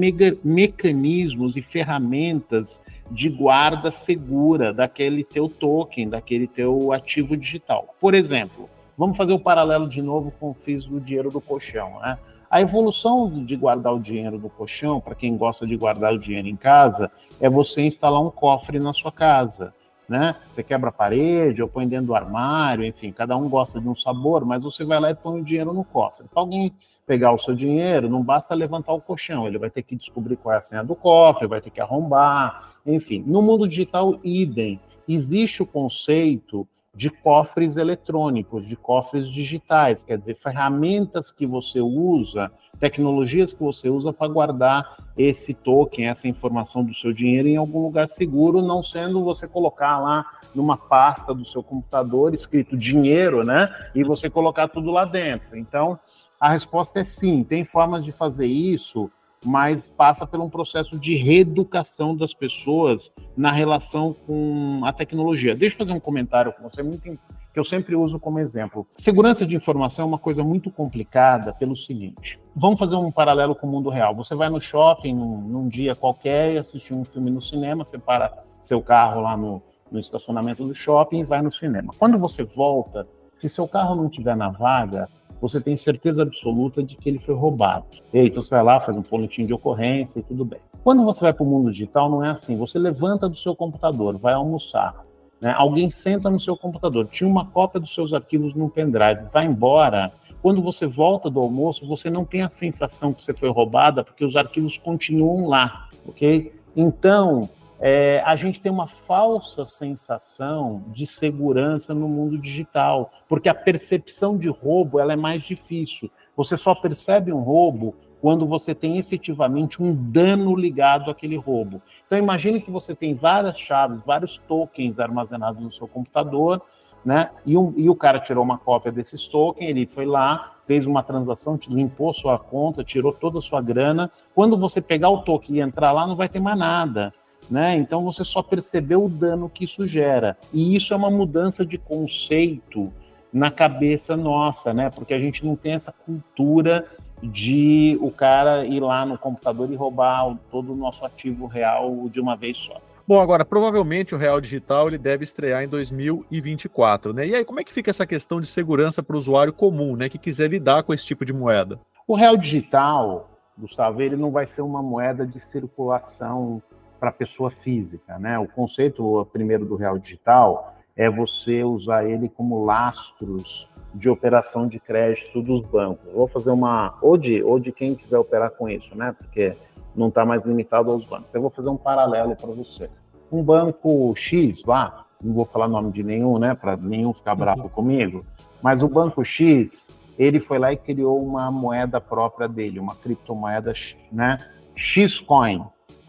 mecanismos 0.44 1.58
e 1.58 1.64
ferramentas 1.64 2.80
de 3.10 3.28
guarda 3.28 3.90
segura 3.90 4.72
daquele 4.72 5.24
teu 5.24 5.50
token, 5.50 6.08
daquele 6.08 6.46
teu 6.46 6.94
ativo 6.94 7.36
digital. 7.36 7.96
Por 8.00 8.14
exemplo, 8.14 8.70
vamos 8.96 9.18
fazer 9.18 9.34
o 9.34 9.40
paralelo 9.40 9.90
de 9.90 10.04
novo 10.04 10.32
com 10.40 10.52
o 10.52 10.54
FIS 10.54 10.86
do 10.86 11.00
dinheiro 11.00 11.32
do 11.32 11.42
colchão, 11.42 12.00
né? 12.00 12.20
A 12.52 12.62
evolução 12.62 13.44
de 13.44 13.56
guardar 13.56 13.96
o 13.96 14.00
dinheiro 14.00 14.38
do 14.38 14.48
colchão, 14.48 15.02
para 15.02 15.16
quem 15.16 15.36
gosta 15.36 15.66
de 15.66 15.76
guardar 15.76 16.14
o 16.14 16.20
dinheiro 16.20 16.48
em 16.48 16.56
casa, 16.56 17.12
é 17.42 17.50
você 17.50 17.82
instalar 17.82 18.22
um 18.22 18.30
cofre 18.30 18.80
na 18.80 18.94
sua 18.94 19.12
casa. 19.12 19.74
Né? 20.08 20.36
Você 20.50 20.64
quebra 20.64 20.90
a 20.90 20.92
parede 20.92 21.62
ou 21.62 21.68
põe 21.68 21.88
dentro 21.88 22.08
do 22.08 22.16
armário, 22.16 22.86
enfim, 22.86 23.12
cada 23.12 23.36
um 23.36 23.50
gosta 23.50 23.80
de 23.80 23.90
um 23.90 23.96
sabor, 23.96 24.46
mas 24.46 24.64
você 24.64 24.86
vai 24.86 25.00
lá 25.00 25.12
e 25.12 25.16
põe 25.16 25.42
o 25.42 25.44
dinheiro 25.44 25.74
no 25.74 25.84
cofre. 25.84 26.28
Para 26.30 26.42
alguém 26.42 26.74
pegar 27.06 27.34
o 27.34 27.40
seu 27.40 27.54
dinheiro, 27.54 28.10
não 28.10 28.24
basta 28.24 28.56
levantar 28.56 28.94
o 28.94 29.02
colchão, 29.02 29.48
ele 29.48 29.58
vai 29.58 29.70
ter 29.70 29.82
que 29.84 29.96
descobrir 29.96 30.38
qual 30.38 30.56
é 30.56 30.58
a 30.60 30.62
senha 30.62 30.84
do 30.84 30.96
cofre, 30.96 31.48
vai 31.48 31.60
ter 31.60 31.70
que 31.70 31.82
arrombar, 31.82 32.74
enfim. 32.86 33.24
No 33.26 33.42
mundo 33.42 33.68
digital, 33.68 34.20
idem. 34.24 34.80
Existe 35.08 35.62
o 35.62 35.66
conceito 35.66 36.68
de 36.98 37.12
cofres 37.12 37.78
eletrônicos, 37.78 38.66
de 38.66 38.76
cofres 38.76 39.30
digitais, 39.30 40.04
quer 40.04 40.18
dizer, 40.18 40.36
ferramentas 40.36 41.32
que 41.32 41.46
você 41.46 41.80
usa, 41.80 42.52
tecnologias 42.80 43.54
que 43.54 43.62
você 43.62 43.88
usa 43.88 44.12
para 44.12 44.28
guardar 44.28 44.98
esse 45.16 45.54
token, 45.54 46.08
essa 46.08 46.28
informação 46.28 46.84
do 46.84 46.96
seu 46.96 47.14
dinheiro 47.14 47.48
em 47.48 47.56
algum 47.56 47.84
lugar 47.84 48.10
seguro, 48.10 48.64
não 48.64 48.82
sendo 48.82 49.24
você 49.24 49.48
colocar 49.48 50.00
lá 50.00 50.26
numa 50.56 50.76
pasta 50.76 51.36
do 51.36 51.46
seu 51.46 51.62
computador 51.62 52.34
escrito 52.34 52.76
dinheiro, 52.76 53.46
né? 53.46 53.70
E 53.94 54.04
você 54.04 54.28
colocar 54.28 54.68
tudo 54.68 54.90
lá 54.90 55.06
dentro. 55.06 55.56
Então, 55.56 56.00
a 56.40 56.50
resposta 56.50 57.00
é 57.00 57.04
sim, 57.04 57.44
tem 57.44 57.64
formas 57.64 58.04
de 58.04 58.12
fazer 58.12 58.48
isso 58.48 59.12
mas 59.46 59.90
passa 59.90 60.26
por 60.26 60.40
um 60.40 60.50
processo 60.50 60.98
de 61.00 61.16
reeducação 61.16 62.16
das 62.16 62.34
pessoas 62.34 63.12
na 63.36 63.52
relação 63.52 64.16
com 64.26 64.82
a 64.84 64.92
tecnologia. 64.92 65.56
Deixa 65.56 65.76
eu 65.76 65.80
fazer 65.80 65.94
um 65.94 66.00
comentário 66.00 66.54
com 66.54 66.64
você 66.64 66.82
muito 66.82 67.18
que 67.58 67.60
eu 67.60 67.66
sempre 67.66 67.96
uso 67.96 68.20
como 68.20 68.38
exemplo. 68.38 68.86
Segurança 68.98 69.44
de 69.44 69.56
informação 69.56 70.06
é 70.06 70.08
uma 70.08 70.20
coisa 70.20 70.44
muito 70.44 70.70
complicada 70.70 71.52
pelo 71.54 71.76
seguinte. 71.76 72.40
Vamos 72.56 72.78
fazer 72.78 72.96
um 72.96 73.12
paralelo 73.12 73.56
com 73.56 73.66
o 73.66 73.72
mundo 73.72 73.90
real. 73.90 74.14
Você 74.14 74.36
vai 74.36 74.48
no 74.48 74.62
shopping 74.62 75.16
num, 75.16 75.42
num 75.42 75.68
dia 75.68 75.96
qualquer 75.96 76.54
e 76.54 76.58
assistir 76.60 76.94
um 76.94 77.04
filme 77.04 77.32
no 77.32 77.42
cinema, 77.42 77.84
você 77.84 77.98
para 77.98 78.44
seu 78.64 78.80
carro 78.80 79.22
lá 79.22 79.36
no, 79.36 79.60
no 79.92 80.00
estacionamento 80.00 80.68
do 80.68 80.76
shopping 80.76 81.22
e 81.22 81.24
vai 81.24 81.42
no 81.42 81.52
cinema. 81.52 81.94
Quando 81.98 82.20
você 82.20 82.44
volta, 82.44 83.08
se 83.42 83.50
seu 83.50 83.68
carro 83.68 83.96
não 83.96 84.06
estiver 84.06 84.36
na 84.36 84.50
vaga, 84.50 85.10
você 85.42 85.62
tem 85.62 85.78
certeza 85.78 86.22
absoluta 86.24 86.82
de 86.82 86.96
que 86.96 87.10
ele 87.10 87.20
foi 87.20 87.36
roubado. 87.36 87.86
E 88.14 88.20
aí, 88.20 88.28
então 88.28 88.42
você 88.42 88.50
vai 88.50 88.64
lá, 88.64 88.80
faz 88.80 88.98
um 88.98 89.02
boletim 89.02 89.46
de 89.46 89.54
ocorrência 89.54 90.20
e 90.20 90.24
tudo 90.24 90.46
bem. 90.46 90.60
Quando 90.84 91.04
você 91.04 91.22
vai 91.22 91.34
para 91.34 91.44
o 91.44 91.46
mundo 91.46 91.72
digital, 91.72 92.10
não 92.10 92.24
é 92.24 92.30
assim. 92.30 92.56
Você 92.58 92.80
levanta 92.80 93.28
do 93.28 93.36
seu 93.36 93.56
computador, 93.56 94.18
vai 94.18 94.34
almoçar. 94.34 95.06
Né? 95.42 95.54
Alguém 95.56 95.90
senta 95.90 96.30
no 96.30 96.40
seu 96.40 96.58
computador, 96.58 97.08
tinha 97.08 97.30
uma 97.30 97.46
cópia 97.46 97.80
dos 97.80 97.94
seus 97.94 98.14
arquivos 98.14 98.54
no 98.56 98.70
pendrive, 98.70 99.24
vai 99.32 99.46
embora. 99.46 100.12
Quando 100.42 100.62
você 100.62 100.86
volta 100.86 101.30
do 101.30 101.40
almoço, 101.40 101.86
você 101.88 102.10
não 102.10 102.24
tem 102.24 102.42
a 102.42 102.50
sensação 102.50 103.14
que 103.14 103.24
você 103.24 103.34
foi 103.34 103.50
roubada, 103.50 104.04
porque 104.04 104.24
os 104.24 104.36
arquivos 104.36 104.78
continuam 104.78 105.48
lá, 105.48 105.90
ok? 106.08 106.54
Então, 106.76 107.50
é, 107.80 108.24
a 108.26 108.36
gente 108.36 108.60
tem 108.60 108.72
uma 108.72 108.88
falsa 108.88 109.66
sensação 109.68 110.84
de 110.88 111.06
segurança 111.06 111.94
no 111.94 112.08
mundo 112.08 112.38
digital, 112.38 113.12
porque 113.30 113.48
a 113.48 113.56
percepção 113.56 114.38
de 114.38 114.48
roubo 114.48 115.00
ela 115.00 115.14
é 115.14 115.16
mais 115.16 115.44
difícil. 115.44 116.10
Você 116.36 116.58
só 116.58 116.74
percebe 116.74 117.32
um 117.32 117.42
roubo 117.42 117.96
quando 118.20 118.48
você 118.48 118.74
tem 118.74 118.98
efetivamente 118.98 119.82
um 119.82 119.94
dano 119.94 120.56
ligado 120.56 121.12
àquele 121.12 121.38
roubo. 121.38 121.82
Então 122.06 122.18
imagine 122.18 122.62
que 122.62 122.72
você 122.72 122.96
tem 122.96 123.14
várias 123.14 123.60
chaves, 123.60 124.02
vários 124.04 124.38
tokens 124.48 125.00
armazenados 125.00 125.62
no 125.62 125.72
seu 125.72 125.88
computador, 125.88 126.62
né? 127.06 127.30
E, 127.46 127.56
um, 127.56 127.74
e 127.78 127.90
o 127.90 127.96
cara 127.96 128.20
tirou 128.20 128.44
uma 128.44 128.58
cópia 128.58 128.92
desses 128.92 129.28
tokens, 129.28 129.70
ele 129.70 129.86
foi 129.86 130.06
lá, 130.06 130.56
fez 130.66 130.86
uma 130.88 131.04
transação, 131.04 131.60
limpou 131.70 132.12
sua 132.12 132.40
conta, 132.40 132.84
tirou 132.84 133.14
toda 133.14 133.38
a 133.38 133.42
sua 133.42 133.62
grana. 133.62 134.12
Quando 134.34 134.58
você 134.58 134.82
pegar 134.82 135.10
o 135.10 135.20
token 135.20 135.56
e 135.56 135.62
entrar 135.62 135.92
lá, 135.92 136.08
não 136.08 136.16
vai 136.16 136.28
ter 136.28 136.40
mais 136.40 136.58
nada 136.58 137.14
né? 137.50 137.76
Então 137.76 138.04
você 138.04 138.24
só 138.24 138.42
percebeu 138.42 139.06
o 139.06 139.10
dano 139.10 139.50
que 139.50 139.66
isso 139.66 139.88
gera. 139.88 140.38
E 140.54 140.76
isso 140.76 140.94
é 140.94 140.98
uma 140.98 141.12
mudança 141.12 141.66
de 141.66 141.78
conceito 141.78 142.92
na 143.32 143.52
cabeça 143.52 144.16
nossa, 144.16 144.74
né? 144.74 144.90
Porque 144.90 145.14
a 145.14 145.20
gente 145.20 145.46
não 145.46 145.56
tem 145.56 145.74
essa 145.74 145.92
cultura 145.92 146.86
de 147.22 147.98
o 148.02 148.12
cara 148.12 148.66
ir 148.66 148.80
lá 148.80 149.06
no 149.06 149.18
computador 149.18 149.72
e 149.72 149.76
roubar 149.76 150.38
todo 150.52 150.74
o 150.74 150.76
nosso 150.76 151.04
ativo 151.06 151.48
real 151.48 152.08
de 152.10 152.20
uma 152.20 152.36
vez 152.36 152.58
só. 152.58 152.80
Bom, 153.08 153.22
agora, 153.22 153.46
provavelmente 153.46 154.14
o 154.14 154.18
Real 154.18 154.42
Digital 154.42 154.90
ele 154.90 154.98
deve 154.98 155.24
estrear 155.24 155.64
em 155.64 155.68
2024, 155.68 157.14
né? 157.14 157.26
E 157.26 157.36
aí, 157.36 157.46
como 157.46 157.62
é 157.62 157.64
que 157.64 157.72
fica 157.72 157.90
essa 157.90 158.06
questão 158.06 158.42
de 158.42 158.48
segurança 158.48 159.02
para 159.02 159.16
o 159.16 159.20
usuário 159.20 159.54
comum, 159.54 159.96
né, 159.96 160.10
que 160.10 160.18
quiser 160.18 160.50
lidar 160.50 160.84
com 160.84 160.94
esse 160.94 161.06
tipo 161.06 161.24
de 161.24 161.32
moeda? 161.32 161.80
O 162.06 162.16
Real 162.16 162.36
Digital, 162.36 163.30
Gustavo, 163.58 164.02
ele 164.02 164.18
não 164.18 164.30
vai 164.30 164.46
ser 164.48 164.62
uma 164.62 164.84
moeda 164.84 165.26
de 165.26 165.40
circulação 165.40 166.62
para 167.00 167.12
pessoa 167.12 167.52
física, 167.52 168.18
né? 168.20 168.38
O 168.40 168.48
conceito 168.48 169.28
primeiro 169.32 169.66
do 169.66 169.76
Real 169.76 169.98
Digital 169.98 170.76
é 170.96 171.10
você 171.10 171.64
usar 171.64 172.06
ele 172.06 172.28
como 172.28 172.66
lastros 172.66 173.68
de 173.94 174.10
operação 174.10 174.68
de 174.68 174.80
crédito 174.80 175.42
dos 175.42 175.66
bancos. 175.66 176.12
Vou 176.14 176.28
fazer 176.28 176.52
uma 176.52 176.98
ou 177.02 177.18
de 177.18 177.42
ou 177.44 177.60
de 177.60 177.72
quem 177.72 177.96
quiser 177.96 178.18
operar 178.18 178.52
com 178.52 178.68
isso, 178.68 178.96
né? 178.96 179.16
Porque 179.18 179.56
não 179.96 180.10
está 180.10 180.26
mais 180.26 180.44
limitado 180.44 180.92
aos 180.92 181.06
bancos. 181.06 181.30
Eu 181.34 181.42
vou 181.42 181.50
fazer 181.50 181.70
um 181.70 181.78
paralelo 181.78 182.36
para 182.36 182.48
você. 182.48 182.90
Um 183.32 183.44
banco 183.44 184.14
X, 184.16 184.62
vá, 184.66 185.06
não 185.24 185.34
vou 185.34 185.46
falar 185.46 185.68
nome 185.68 185.92
de 185.92 186.04
nenhum, 186.04 186.38
né? 186.38 186.54
Para 186.54 186.78
nenhum 186.78 187.14
ficar 187.14 187.36
bravo 187.36 187.64
uhum. 187.64 187.70
comigo. 187.70 188.26
Mas 188.62 188.82
o 188.82 188.88
banco 188.88 189.24
X, 189.24 189.72
ele 190.18 190.40
foi 190.40 190.60
lá 190.60 190.72
e 190.72 190.78
criou 190.78 191.22
uma 191.22 191.52
moeda 191.52 192.00
própria 192.00 192.48
dele, 192.48 192.80
uma 192.80 192.96
criptomoeda, 192.96 193.74
né? 194.12 194.38
Xcoin, 194.76 195.66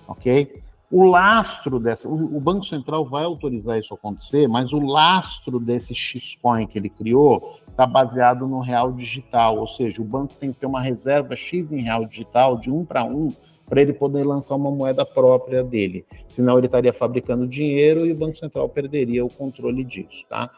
ok? 0.07 0.63
O 0.91 1.05
lastro 1.05 1.79
dessa, 1.79 2.09
o, 2.09 2.41
Banco 2.41 2.65
Central 2.65 3.05
vai 3.05 3.23
autorizar 3.23 3.79
isso 3.79 3.93
acontecer, 3.93 4.49
mas 4.49 4.73
o 4.73 4.79
lastro 4.79 5.61
desse 5.61 5.95
Xcoin 5.95 6.67
que 6.67 6.79
ele 6.79 6.89
criou 6.89 7.59
está 7.69 7.87
baseado 7.87 8.47
no 8.47 8.61
real 8.61 8.91
digital, 8.93 9.59
ou 9.59 9.69
seja, 9.69 10.01
o 10.01 10.05
banco 10.05 10.33
tem 10.35 10.51
que 10.51 10.59
ter 10.59 10.67
uma 10.67 10.81
reserva 10.81 11.37
X 11.37 11.71
em 11.71 11.83
real 11.83 12.07
digital 12.07 12.57
de 12.59 12.71
um 12.71 12.87
para 12.87 13.05
um 13.05 13.29
para 13.67 13.83
ele 13.83 13.93
poder 13.93 14.25
lançar 14.25 14.57
uma 14.57 14.71
moeda 14.71 15.05
própria 15.05 15.63
dele. 15.63 16.07
Senão 16.29 16.57
ele 16.57 16.67
estaria 16.67 16.93
fabricando 16.93 17.47
dinheiro 17.47 18.07
e 18.07 18.13
o 18.13 18.17
Banco 18.17 18.39
Central 18.39 18.67
perderia 18.71 19.23
o 19.23 19.31
controle 19.31 19.85
disso, 19.85 20.25
tá? 20.27 20.51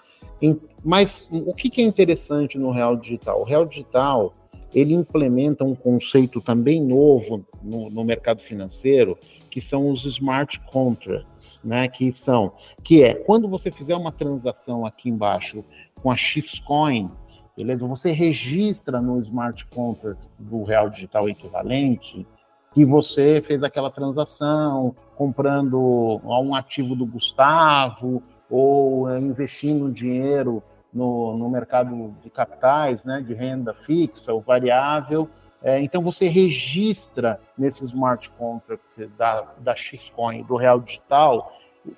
Mas 0.84 1.26
o 1.30 1.52
que 1.52 1.80
é 1.80 1.84
interessante 1.84 2.56
no 2.56 2.70
real 2.70 2.96
digital? 2.96 3.40
O 3.40 3.44
real 3.44 3.66
digital 3.66 4.32
ele 4.72 4.94
implementa 4.94 5.64
um 5.64 5.74
conceito 5.74 6.40
também 6.40 6.80
novo 6.80 7.44
no, 7.62 7.90
no 7.90 8.04
mercado 8.04 8.40
financeiro, 8.42 9.18
que 9.50 9.60
são 9.60 9.90
os 9.90 10.04
smart 10.04 10.60
contracts, 10.70 11.60
né? 11.64 11.88
Que 11.88 12.12
são, 12.12 12.52
que 12.84 13.02
é 13.02 13.14
quando 13.14 13.48
você 13.48 13.70
fizer 13.70 13.96
uma 13.96 14.12
transação 14.12 14.86
aqui 14.86 15.08
embaixo 15.08 15.64
com 16.02 16.10
a 16.10 16.16
Xcoin, 16.16 17.08
beleza? 17.56 17.86
Você 17.86 18.12
registra 18.12 19.00
no 19.00 19.20
smart 19.20 19.66
contract 19.66 20.22
do 20.38 20.62
real 20.62 20.88
digital 20.88 21.28
equivalente 21.28 22.26
que 22.72 22.84
você 22.84 23.42
fez 23.44 23.62
aquela 23.62 23.90
transação 23.90 24.94
comprando 25.16 26.20
um 26.24 26.54
ativo 26.54 26.94
do 26.94 27.04
Gustavo 27.04 28.22
ou 28.48 29.10
investindo 29.18 29.92
dinheiro 29.92 30.62
no, 30.92 31.36
no 31.36 31.48
mercado 31.48 32.14
de 32.22 32.30
capitais, 32.30 33.04
né, 33.04 33.20
de 33.20 33.34
renda 33.34 33.74
fixa 33.74 34.32
ou 34.32 34.40
variável. 34.40 35.28
É, 35.62 35.80
então 35.80 36.02
você 36.02 36.28
registra 36.28 37.40
nesse 37.56 37.84
smart 37.84 38.30
contract 38.30 38.82
da, 39.18 39.46
da 39.58 39.74
Xcoin, 39.76 40.42
do 40.42 40.56
Real 40.56 40.80
Digital, 40.80 41.52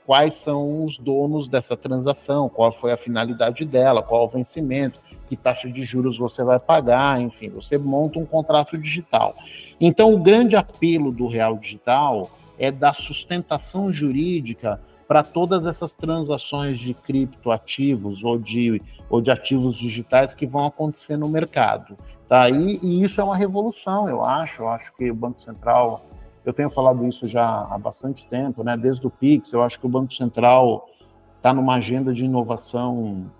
quais 0.04 0.34
são 0.36 0.84
os 0.84 0.98
donos 0.98 1.48
dessa 1.48 1.76
transação, 1.76 2.48
qual 2.48 2.72
foi 2.72 2.92
a 2.92 2.96
finalidade 2.96 3.64
dela, 3.64 4.02
qual 4.02 4.24
o 4.24 4.28
vencimento, 4.28 5.00
que 5.28 5.36
taxa 5.36 5.68
de 5.70 5.84
juros 5.84 6.18
você 6.18 6.42
vai 6.44 6.58
pagar, 6.58 7.20
enfim, 7.20 7.48
você 7.48 7.78
monta 7.78 8.18
um 8.18 8.26
contrato 8.26 8.76
digital. 8.76 9.34
Então, 9.80 10.12
o 10.12 10.18
grande 10.18 10.56
apelo 10.56 11.10
do 11.12 11.26
Real 11.26 11.56
Digital 11.56 12.30
é 12.58 12.70
dar 12.70 12.94
sustentação 12.94 13.92
jurídica 13.92 14.80
para 15.08 15.22
todas 15.22 15.66
essas 15.66 15.92
transações 15.92 16.78
de 16.78 16.94
criptoativos 16.94 18.22
ou 18.22 18.38
de, 18.38 18.80
ou 19.10 19.20
de 19.20 19.30
ativos 19.30 19.76
digitais 19.76 20.32
que 20.32 20.46
vão 20.46 20.64
acontecer 20.64 21.16
no 21.16 21.28
mercado. 21.28 21.96
Tá? 22.32 22.48
E, 22.48 22.80
e 22.82 23.04
isso 23.04 23.20
é 23.20 23.24
uma 23.24 23.36
revolução, 23.36 24.08
eu 24.08 24.24
acho. 24.24 24.62
Eu 24.62 24.68
acho 24.70 24.90
que 24.96 25.10
o 25.10 25.14
Banco 25.14 25.42
Central, 25.42 26.06
eu 26.46 26.52
tenho 26.54 26.70
falado 26.70 27.06
isso 27.06 27.28
já 27.28 27.44
há 27.70 27.76
bastante 27.76 28.26
tempo, 28.26 28.64
né? 28.64 28.74
desde 28.74 29.06
o 29.06 29.10
Pix, 29.10 29.52
eu 29.52 29.62
acho 29.62 29.78
que 29.78 29.84
o 29.84 29.88
Banco 29.90 30.14
Central 30.14 30.88
está 31.36 31.52
numa 31.52 31.74
agenda 31.74 32.10
de 32.10 32.24
inovação 32.24 33.30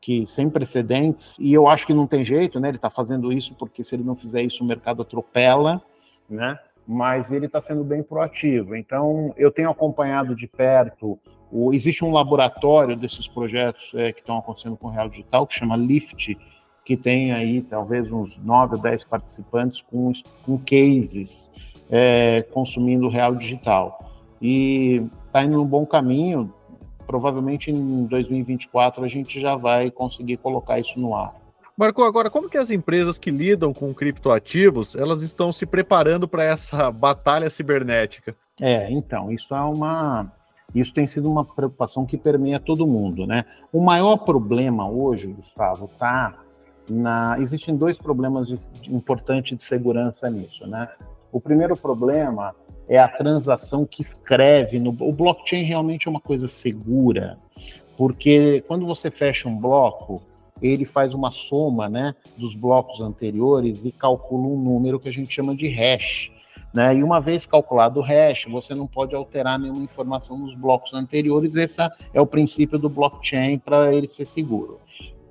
que 0.00 0.26
sem 0.28 0.48
precedentes, 0.48 1.36
e 1.38 1.52
eu 1.52 1.68
acho 1.68 1.86
que 1.86 1.92
não 1.92 2.06
tem 2.06 2.24
jeito, 2.24 2.58
né? 2.58 2.68
Ele 2.68 2.78
está 2.78 2.88
fazendo 2.88 3.30
isso 3.30 3.54
porque 3.58 3.84
se 3.84 3.94
ele 3.94 4.02
não 4.02 4.16
fizer 4.16 4.40
isso, 4.40 4.64
o 4.64 4.66
mercado 4.66 5.02
atropela, 5.02 5.82
né? 6.26 6.58
Mas 6.86 7.30
ele 7.30 7.44
está 7.44 7.60
sendo 7.60 7.84
bem 7.84 8.02
proativo. 8.02 8.74
Então, 8.74 9.34
eu 9.36 9.50
tenho 9.50 9.68
acompanhado 9.68 10.34
de 10.34 10.46
perto. 10.46 11.18
O, 11.52 11.74
existe 11.74 12.02
um 12.02 12.12
laboratório 12.12 12.96
desses 12.96 13.28
projetos 13.28 13.90
é, 13.92 14.10
que 14.10 14.20
estão 14.20 14.38
acontecendo 14.38 14.74
com 14.74 14.88
o 14.88 14.90
Real 14.90 15.10
Digital, 15.10 15.46
que 15.46 15.54
chama 15.54 15.76
Lift, 15.76 16.34
que 16.88 16.96
tem 16.96 17.32
aí 17.32 17.60
talvez 17.60 18.10
uns 18.10 18.34
9 18.38 18.76
ou 18.76 18.80
10 18.80 19.04
participantes 19.04 19.82
com, 19.90 20.10
com 20.42 20.56
cases 20.56 21.46
é, 21.90 22.40
consumindo 22.50 23.10
Real 23.10 23.34
Digital. 23.34 23.98
E 24.40 25.02
está 25.26 25.44
indo 25.44 25.58
num 25.58 25.66
bom 25.66 25.84
caminho, 25.84 26.50
provavelmente 27.06 27.70
em 27.70 28.06
2024 28.06 29.04
a 29.04 29.08
gente 29.08 29.38
já 29.38 29.54
vai 29.54 29.90
conseguir 29.90 30.38
colocar 30.38 30.78
isso 30.78 30.98
no 30.98 31.14
ar. 31.14 31.34
Marco, 31.76 32.02
agora 32.02 32.30
como 32.30 32.48
que 32.48 32.56
as 32.56 32.70
empresas 32.70 33.18
que 33.18 33.30
lidam 33.30 33.74
com 33.74 33.92
criptoativos, 33.92 34.96
elas 34.96 35.20
estão 35.20 35.52
se 35.52 35.66
preparando 35.66 36.26
para 36.26 36.42
essa 36.42 36.90
batalha 36.90 37.50
cibernética? 37.50 38.34
É, 38.58 38.90
então, 38.90 39.30
isso 39.30 39.54
é 39.54 39.60
uma 39.60 40.32
isso 40.74 40.94
tem 40.94 41.06
sido 41.06 41.30
uma 41.30 41.44
preocupação 41.44 42.06
que 42.06 42.16
permeia 42.16 42.58
todo 42.58 42.86
mundo, 42.86 43.26
né? 43.26 43.44
O 43.70 43.82
maior 43.82 44.16
problema 44.16 44.88
hoje, 44.88 45.26
Gustavo, 45.26 45.90
tá 45.98 46.47
na 46.88 47.38
existem 47.40 47.76
dois 47.76 47.96
problemas 47.96 48.46
de, 48.46 48.58
de, 48.80 48.94
importantes 48.94 49.56
de 49.56 49.64
segurança 49.64 50.30
nisso, 50.30 50.66
né? 50.66 50.88
O 51.30 51.40
primeiro 51.40 51.76
problema 51.76 52.54
é 52.88 52.98
a 52.98 53.08
transação 53.08 53.84
que 53.84 54.02
escreve 54.02 54.78
no. 54.78 54.90
O 55.00 55.12
blockchain 55.12 55.64
realmente 55.64 56.08
é 56.08 56.10
uma 56.10 56.20
coisa 56.20 56.48
segura, 56.48 57.36
porque 57.96 58.64
quando 58.66 58.86
você 58.86 59.10
fecha 59.10 59.48
um 59.48 59.56
bloco, 59.56 60.22
ele 60.62 60.84
faz 60.84 61.14
uma 61.14 61.30
soma 61.30 61.88
né, 61.88 62.14
dos 62.36 62.54
blocos 62.54 63.00
anteriores 63.00 63.80
e 63.84 63.92
calcula 63.92 64.46
um 64.46 64.60
número 64.60 64.98
que 64.98 65.08
a 65.08 65.12
gente 65.12 65.32
chama 65.32 65.54
de 65.54 65.68
hash. 65.68 66.30
Né? 66.72 66.96
E 66.96 67.02
uma 67.02 67.20
vez 67.20 67.46
calculado 67.46 68.00
o 68.00 68.02
hash, 68.02 68.44
você 68.50 68.74
não 68.74 68.86
pode 68.86 69.14
alterar 69.14 69.58
nenhuma 69.58 69.82
informação 69.82 70.36
nos 70.36 70.54
blocos 70.54 70.92
anteriores. 70.92 71.54
Esse 71.54 71.80
é 72.12 72.20
o 72.20 72.26
princípio 72.26 72.78
do 72.78 72.88
blockchain 72.88 73.58
para 73.58 73.94
ele 73.94 74.08
ser 74.08 74.26
seguro. 74.26 74.80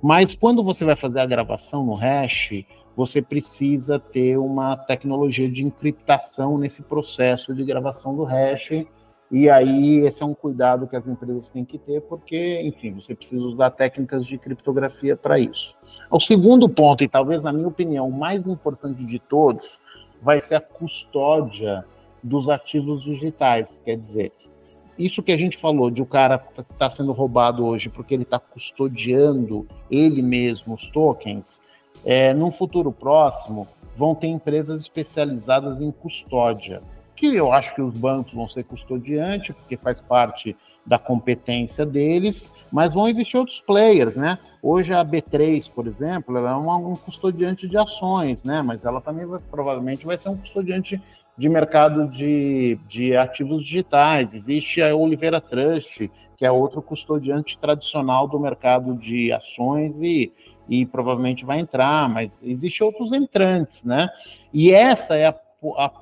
Mas 0.02 0.34
quando 0.34 0.62
você 0.62 0.84
vai 0.84 0.96
fazer 0.96 1.20
a 1.20 1.26
gravação 1.26 1.84
no 1.84 1.94
hash, 1.94 2.64
você 2.96 3.22
precisa 3.22 3.98
ter 3.98 4.36
uma 4.38 4.76
tecnologia 4.76 5.48
de 5.48 5.62
encriptação 5.62 6.58
nesse 6.58 6.82
processo 6.82 7.54
de 7.54 7.64
gravação 7.64 8.14
do 8.14 8.24
hash. 8.24 8.86
E 9.30 9.50
aí, 9.50 9.98
esse 10.06 10.22
é 10.22 10.26
um 10.26 10.34
cuidado 10.34 10.86
que 10.86 10.96
as 10.96 11.06
empresas 11.06 11.48
têm 11.50 11.64
que 11.64 11.78
ter, 11.78 12.00
porque, 12.02 12.62
enfim, 12.62 12.92
você 12.94 13.14
precisa 13.14 13.42
usar 13.42 13.70
técnicas 13.70 14.26
de 14.26 14.38
criptografia 14.38 15.16
para 15.16 15.38
isso. 15.38 15.74
O 16.10 16.18
segundo 16.18 16.68
ponto, 16.68 17.04
e 17.04 17.08
talvez, 17.08 17.42
na 17.42 17.52
minha 17.52 17.68
opinião, 17.68 18.08
o 18.08 18.12
mais 18.12 18.46
importante 18.46 19.04
de 19.04 19.18
todos, 19.18 19.78
vai 20.22 20.40
ser 20.40 20.54
a 20.54 20.60
custódia 20.60 21.84
dos 22.22 22.48
ativos 22.48 23.02
digitais. 23.02 23.80
Quer 23.84 23.98
dizer, 23.98 24.32
isso 24.98 25.22
que 25.22 25.32
a 25.32 25.36
gente 25.36 25.56
falou 25.56 25.90
de 25.90 26.02
o 26.02 26.06
cara 26.06 26.42
estar 26.50 26.64
tá 26.64 26.90
sendo 26.90 27.12
roubado 27.12 27.64
hoje 27.64 27.88
porque 27.88 28.14
ele 28.14 28.24
está 28.24 28.38
custodiando 28.38 29.66
ele 29.90 30.20
mesmo 30.20 30.74
os 30.74 30.90
tokens, 30.90 31.60
é, 32.04 32.34
num 32.34 32.50
futuro 32.50 32.90
próximo, 32.90 33.68
vão 33.96 34.14
ter 34.14 34.28
empresas 34.28 34.80
especializadas 34.80 35.80
em 35.80 35.90
custódia, 35.90 36.80
que 37.16 37.26
eu 37.34 37.52
acho 37.52 37.74
que 37.74 37.82
os 37.82 37.96
bancos 37.96 38.32
vão 38.32 38.48
ser 38.48 38.64
custodiantes, 38.64 39.54
porque 39.54 39.76
faz 39.76 40.00
parte 40.00 40.56
da 40.86 40.98
competência 40.98 41.84
deles, 41.84 42.48
mas 42.70 42.94
vão 42.94 43.08
existir 43.08 43.36
outros 43.36 43.60
players, 43.60 44.16
né? 44.16 44.38
Hoje 44.62 44.92
a 44.92 45.04
B3, 45.04 45.70
por 45.70 45.86
exemplo, 45.86 46.36
ela 46.36 46.50
é 46.50 46.54
uma, 46.54 46.76
um 46.76 46.96
custodiante 46.96 47.66
de 47.66 47.76
ações, 47.76 48.42
né? 48.42 48.62
Mas 48.62 48.84
ela 48.84 49.00
também 49.00 49.26
vai, 49.26 49.40
provavelmente 49.50 50.06
vai 50.06 50.16
ser 50.16 50.28
um 50.28 50.36
custodiante 50.36 51.00
de 51.38 51.48
mercado 51.48 52.08
de, 52.08 52.78
de 52.88 53.16
ativos 53.16 53.64
digitais. 53.64 54.34
Existe 54.34 54.82
a 54.82 54.94
Oliveira 54.94 55.40
Trust, 55.40 56.10
que 56.36 56.44
é 56.44 56.50
outro 56.50 56.82
custodiante 56.82 57.56
tradicional 57.58 58.26
do 58.26 58.38
mercado 58.38 58.94
de 58.94 59.32
ações 59.32 59.94
e 60.02 60.32
e 60.68 60.84
provavelmente 60.84 61.44
vai 61.44 61.58
entrar, 61.58 62.08
mas 62.08 62.30
existem 62.42 62.86
outros 62.86 63.12
entrantes, 63.12 63.82
né? 63.82 64.08
E 64.52 64.70
essa 64.70 65.16
é 65.16 65.26
a, 65.26 65.34
a, 65.76 65.92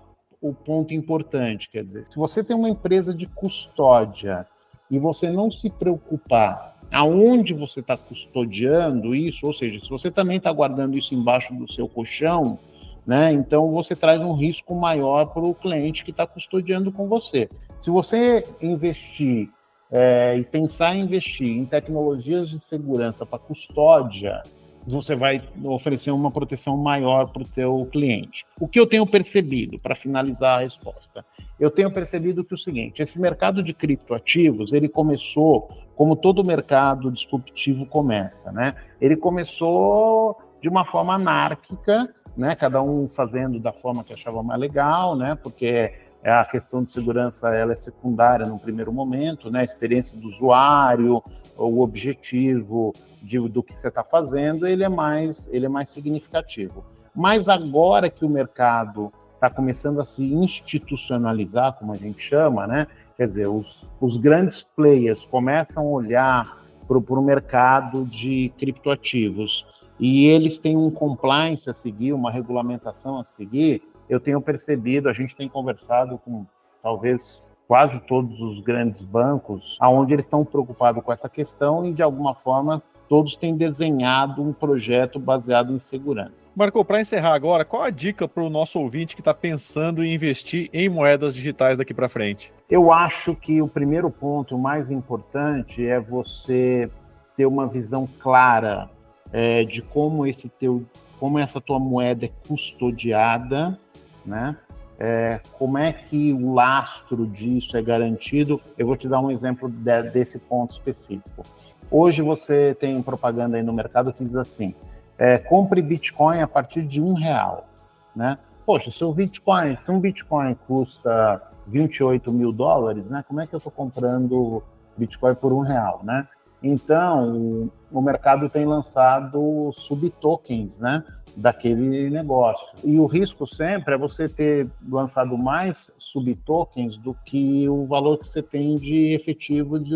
o 0.41 0.53
ponto 0.53 0.93
importante, 0.93 1.71
quer 1.71 1.85
dizer, 1.85 2.07
se 2.07 2.17
você 2.17 2.43
tem 2.43 2.57
uma 2.57 2.69
empresa 2.69 3.15
de 3.15 3.27
custódia 3.27 4.47
e 4.91 4.99
você 4.99 5.31
não 5.31 5.51
se 5.51 5.71
preocupar 5.71 6.77
aonde 6.93 7.55
você 7.55 7.81
está 7.81 7.97
custodiando 7.97 9.15
isso, 9.15 9.47
ou 9.47 9.55
seja, 9.55 9.81
se 9.81 9.89
você 9.89 10.11
também 10.11 10.39
está 10.39 10.53
guardando 10.53 10.99
isso 10.99 11.15
embaixo 11.15 11.55
do 11.55 11.71
seu 11.73 11.89
colchão, 11.89 12.59
né? 13.07 13.33
Então 13.33 13.71
você 13.71 13.95
traz 13.95 14.21
um 14.21 14.33
risco 14.33 14.75
maior 14.75 15.29
para 15.29 15.43
o 15.43 15.55
cliente 15.55 16.05
que 16.05 16.11
está 16.11 16.27
custodiando 16.27 16.91
com 16.91 17.07
você. 17.07 17.49
Se 17.81 17.91
você 17.91 18.43
investir 18.61 19.49
é, 19.91 20.37
e 20.37 20.45
pensar 20.45 20.95
em 20.95 21.03
investir 21.03 21.49
em 21.49 21.65
tecnologias 21.65 22.51
de 22.51 22.59
segurança 22.65 23.25
para 23.25 23.39
custódia, 23.39 24.43
você 24.87 25.17
vai 25.17 25.41
oferecer 25.65 26.11
uma 26.11 26.31
proteção 26.31 26.77
maior 26.77 27.29
para 27.29 27.43
o 27.43 27.49
teu 27.49 27.89
cliente. 27.91 28.45
O 28.61 28.69
que 28.69 28.79
eu 28.79 28.87
tenho 28.87 29.07
percebido, 29.07 29.79
para 29.81 29.97
finalizar 29.97 30.59
a 30.59 30.63
resposta, 30.63 31.25
eu 31.59 31.71
tenho 31.71 31.93
percebido 31.93 32.45
que 32.45 32.55
é 32.55 32.57
o 32.57 32.59
seguinte, 32.59 33.03
esse 33.03 33.19
mercado 33.19 33.63
de 33.63 33.75
criptoativos, 33.75 34.73
ele 34.73 34.89
começou 34.89 35.69
como 35.97 36.15
todo 36.15 36.45
mercado 36.45 37.11
disruptivo 37.11 37.87
começa, 37.87 38.53
né? 38.53 38.75
Ele 39.01 39.17
começou 39.17 40.39
de 40.61 40.69
uma 40.69 40.85
forma 40.85 41.15
anárquica, 41.15 42.15
né? 42.37 42.55
Cada 42.55 42.83
um 42.83 43.09
fazendo 43.09 43.59
da 43.59 43.73
forma 43.73 44.05
que 44.05 44.13
achava 44.13 44.43
mais 44.43 44.61
legal, 44.61 45.17
né? 45.17 45.37
Porque 45.41 45.93
a 46.25 46.45
questão 46.45 46.83
de 46.83 46.91
segurança 46.91 47.49
ela 47.49 47.73
é 47.73 47.77
secundária 47.77 48.47
no 48.47 48.59
primeiro 48.59 48.93
momento, 48.93 49.51
né? 49.51 49.61
A 49.61 49.65
experiência 49.65 50.19
do 50.19 50.29
usuário, 50.29 51.23
o 51.57 51.81
objetivo 51.81 52.93
de, 53.23 53.39
do 53.49 53.63
que 53.63 53.75
você 53.75 53.89
está 53.89 54.03
fazendo, 54.03 54.67
ele 54.67 54.85
é 54.85 54.89
mais 54.89 55.49
ele 55.51 55.67
é 55.67 55.69
mais 55.69 55.89
significativo. 55.91 56.85
Mas 57.15 57.49
agora 57.49 58.11
que 58.11 58.25
o 58.25 58.29
mercado 58.29 59.13
está 59.35 59.51
começando 59.51 60.01
a 60.01 60.05
se 60.05 60.23
institucionalizar, 60.23 61.75
como 61.75 61.93
a 61.93 61.97
gente 61.97 62.21
chama, 62.21 62.67
né? 62.67 62.87
Quer 63.17 63.29
dizer, 63.29 63.49
os, 63.49 63.89
os 64.01 64.17
grandes 64.19 64.63
players 64.63 65.25
começam 65.27 65.83
a 65.83 65.87
olhar 65.87 66.67
para 66.87 66.99
o 66.99 67.23
mercado 67.23 68.05
de 68.05 68.53
criptoativos 68.59 69.65
e 69.99 70.27
eles 70.27 70.59
têm 70.59 70.77
um 70.77 70.91
compliance 70.91 71.69
a 71.69 71.75
seguir, 71.75 72.13
uma 72.13 72.31
regulamentação 72.31 73.19
a 73.19 73.25
seguir. 73.25 73.83
Eu 74.09 74.21
tenho 74.21 74.41
percebido, 74.41 75.09
a 75.09 75.13
gente 75.13 75.35
tem 75.35 75.49
conversado 75.49 76.19
com 76.19 76.47
talvez 76.83 77.43
quase 77.67 77.99
todos 78.01 78.41
os 78.41 78.61
grandes 78.61 79.01
bancos, 79.03 79.77
aonde 79.81 80.13
eles 80.13 80.25
estão 80.25 80.45
preocupados 80.45 81.03
com 81.03 81.13
essa 81.13 81.29
questão 81.29 81.85
e 81.85 81.93
de 81.93 82.03
alguma 82.03 82.35
forma 82.35 82.83
todos 83.09 83.37
têm 83.37 83.57
desenhado 83.57 84.43
um 84.43 84.53
projeto 84.53 85.19
baseado 85.19 85.73
em 85.73 85.79
segurança. 85.79 86.47
Marco, 86.55 86.85
para 86.85 87.01
encerrar 87.01 87.35
agora, 87.35 87.65
qual 87.65 87.83
a 87.83 87.91
dica 87.91 88.27
para 88.27 88.43
o 88.43 88.49
nosso 88.49 88.81
ouvinte 88.81 89.15
que 89.15 89.21
está 89.21 89.35
pensando 89.35 90.03
em 90.05 90.15
investir 90.15 90.71
em 90.73 90.89
moedas 90.89 91.35
digitais 91.35 91.77
daqui 91.77 91.93
para 91.93 92.09
frente? 92.09 92.53
Eu 92.71 92.91
acho 92.91 93.35
que 93.35 93.61
o 93.61 93.69
primeiro 93.69 94.11
ponto 94.11 94.57
mais 94.57 94.91
importante 94.91 95.87
é 95.87 96.01
você 96.01 96.91
ter 97.37 97.47
uma 97.47 97.67
visão 97.67 98.09
clara 98.19 98.89
é, 99.33 99.65
de 99.65 99.83
como 99.83 100.27
esse 100.27 100.49
teu, 100.49 100.85
como 101.19 101.39
essa 101.39 101.61
tua 101.61 101.79
moeda 101.79 102.27
é 102.27 102.31
custodiada, 102.47 103.79
né? 104.25 104.57
É, 104.99 105.41
como 105.59 105.77
é 105.77 105.93
que 105.93 106.33
o 106.33 106.55
lastro 106.55 107.27
disso 107.27 107.77
é 107.77 107.83
garantido? 107.83 108.61
Eu 108.79 108.87
vou 108.87 108.97
te 108.97 109.07
dar 109.07 109.21
um 109.21 109.31
exemplo 109.31 109.69
de, 109.69 110.03
desse 110.05 110.39
ponto 110.39 110.73
específico. 110.73 111.43
Hoje 111.91 112.23
você 112.23 112.75
tem 112.75 113.01
propaganda 113.03 113.57
aí 113.57 113.63
no 113.63 113.73
mercado 113.73 114.13
que 114.13 114.25
diz 114.25 114.37
assim: 114.37 114.75
é, 115.19 115.39
compre 115.39 115.83
Bitcoin 115.83 116.41
a 116.41 116.47
partir 116.47 116.83
de 116.83 117.01
um 117.01 117.13
real, 117.13 117.67
né? 118.15 118.39
Poxa, 118.65 118.91
se 118.91 119.05
Bitcoin, 119.13 119.79
se 119.85 119.91
um 119.91 120.01
Bitcoin 120.01 120.57
custa 120.67 121.41
28 121.67 122.33
mil 122.33 122.51
dólares, 122.51 123.05
né? 123.07 123.25
Como 123.29 123.41
é 123.41 123.47
que 123.47 123.55
eu 123.55 123.59
estou 123.59 123.71
comprando 123.71 124.63
Bitcoin 124.97 125.35
por 125.35 125.53
um 125.53 125.61
real, 125.61 126.01
né? 126.03 126.27
Então, 126.63 127.71
o 127.93 128.01
mercado 128.01 128.49
tem 128.49 128.65
lançado 128.65 129.73
subtokens, 129.75 130.79
né? 130.79 131.05
Daquele 131.37 132.09
negócio. 132.09 132.67
E 132.83 132.99
o 132.99 133.07
risco 133.07 133.47
sempre 133.47 133.95
é 133.95 133.99
você 133.99 134.29
ter 134.29 134.67
lançado 134.89 135.37
mais 135.37 135.91
subtokens 135.99 136.97
do 136.97 137.15
que 137.25 137.69
o 137.69 137.85
valor 137.85 138.19
que 138.19 138.27
você 138.27 138.43
tem 138.43 138.77
de 138.77 139.13
efetivo 139.13 139.79
de, 139.79 139.95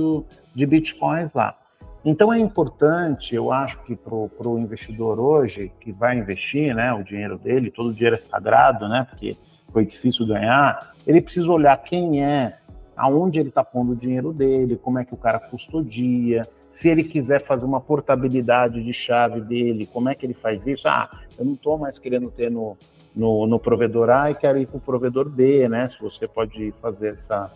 de 0.55 0.67
bitcoins 0.67 1.33
lá. 1.33 1.57
Então 2.05 2.33
é 2.33 2.39
importante, 2.39 3.35
eu 3.35 3.53
acho 3.53 3.79
que 3.85 3.95
para 3.95 4.49
o 4.49 4.59
investidor 4.59 5.19
hoje, 5.19 5.71
que 5.81 5.93
vai 5.93 6.19
investir 6.19 6.75
né, 6.75 6.93
o 6.93 7.03
dinheiro 7.03 7.39
dele, 7.39 7.71
todo 7.71 7.91
o 7.91 7.95
dinheiro 7.95 8.17
é 8.17 8.21
sagrado, 8.21 8.89
né? 8.89 9.07
Porque 9.09 9.37
foi 9.71 9.85
difícil 9.85 10.27
ganhar, 10.27 10.95
ele 11.07 11.21
precisa 11.21 11.49
olhar 11.49 11.77
quem 11.79 12.25
é, 12.25 12.59
aonde 13.01 13.41
ele 13.41 13.49
está 13.49 13.65
pondo 13.65 13.93
o 13.93 13.97
dinheiro 13.97 14.31
dele, 14.31 14.77
como 14.77 14.99
é 14.99 15.05
que 15.05 15.15
o 15.15 15.17
cara 15.17 15.41
custodia, 15.41 16.47
se 16.75 16.87
ele 16.87 17.03
quiser 17.03 17.43
fazer 17.47 17.65
uma 17.65 17.81
portabilidade 17.81 18.83
de 18.85 18.93
chave 18.93 19.41
dele, 19.41 19.87
como 19.87 20.11
é 20.11 20.15
que 20.15 20.27
ele 20.27 20.35
faz 20.35 20.67
isso? 20.67 20.87
Ah, 20.87 21.09
eu 21.39 21.45
não 21.47 21.55
estou 21.55 21.79
mais 21.79 21.99
querendo 21.99 22.31
ter 22.31 22.51
no, 22.51 22.77
no, 23.17 23.47
no, 23.47 23.59
provedor 23.59 24.11
A 24.11 24.31
e 24.31 24.35
quero 24.35 24.59
ir 24.59 24.67
para 24.67 24.77
o 24.77 24.81
provedor 24.81 25.31
B, 25.31 25.67
né? 25.67 25.89
Se 25.89 25.99
você 25.99 26.29
pode 26.29 26.75
fazer 26.83 27.15
essa, 27.15 27.51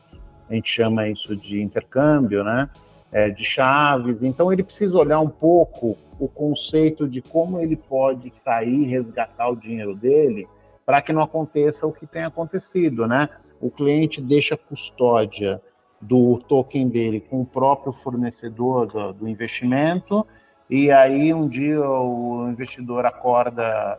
a 0.48 0.54
gente 0.54 0.68
chama 0.70 1.08
isso 1.08 1.36
de 1.36 1.60
intercâmbio, 1.60 2.42
né? 2.42 2.68
É, 3.12 3.28
de 3.28 3.44
chaves. 3.44 4.22
Então 4.22 4.50
ele 4.50 4.62
precisa 4.62 4.96
olhar 4.96 5.20
um 5.20 5.28
pouco 5.28 5.96
o 6.18 6.26
conceito 6.26 7.06
de 7.06 7.20
como 7.20 7.60
ele 7.60 7.76
pode 7.76 8.32
sair, 8.42 8.84
resgatar 8.84 9.48
o 9.48 9.56
dinheiro 9.56 9.94
dele 9.94 10.48
para 10.86 11.02
que 11.02 11.12
não 11.12 11.22
aconteça 11.22 11.86
o 11.86 11.92
que 11.92 12.06
tem 12.06 12.24
acontecido, 12.24 13.06
né? 13.06 13.28
O 13.64 13.70
cliente 13.70 14.20
deixa 14.20 14.58
custódia 14.58 15.58
do 15.98 16.38
token 16.46 16.86
dele 16.86 17.18
com 17.18 17.40
o 17.40 17.46
próprio 17.46 17.94
fornecedor 17.94 18.86
do, 18.86 19.14
do 19.14 19.26
investimento, 19.26 20.26
e 20.68 20.90
aí 20.90 21.32
um 21.32 21.48
dia 21.48 21.80
o 21.80 22.46
investidor 22.50 23.06
acorda 23.06 23.98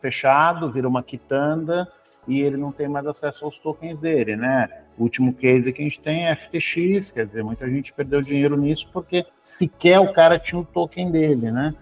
fechado, 0.00 0.72
vira 0.72 0.88
uma 0.88 1.02
quitanda, 1.02 1.86
e 2.26 2.40
ele 2.40 2.56
não 2.56 2.72
tem 2.72 2.88
mais 2.88 3.06
acesso 3.06 3.44
aos 3.44 3.58
tokens 3.58 3.98
dele, 3.98 4.34
né? 4.34 4.66
O 4.96 5.02
último 5.02 5.34
case 5.34 5.74
que 5.74 5.82
a 5.82 5.84
gente 5.84 6.00
tem 6.00 6.26
é 6.28 6.34
FTX, 6.34 7.10
quer 7.12 7.26
dizer, 7.26 7.44
muita 7.44 7.68
gente 7.68 7.92
perdeu 7.92 8.22
dinheiro 8.22 8.56
nisso 8.56 8.88
porque 8.94 9.26
sequer 9.44 10.00
o 10.00 10.14
cara 10.14 10.38
tinha 10.38 10.58
o 10.58 10.64
token 10.64 11.10
dele, 11.10 11.50
né? 11.50 11.74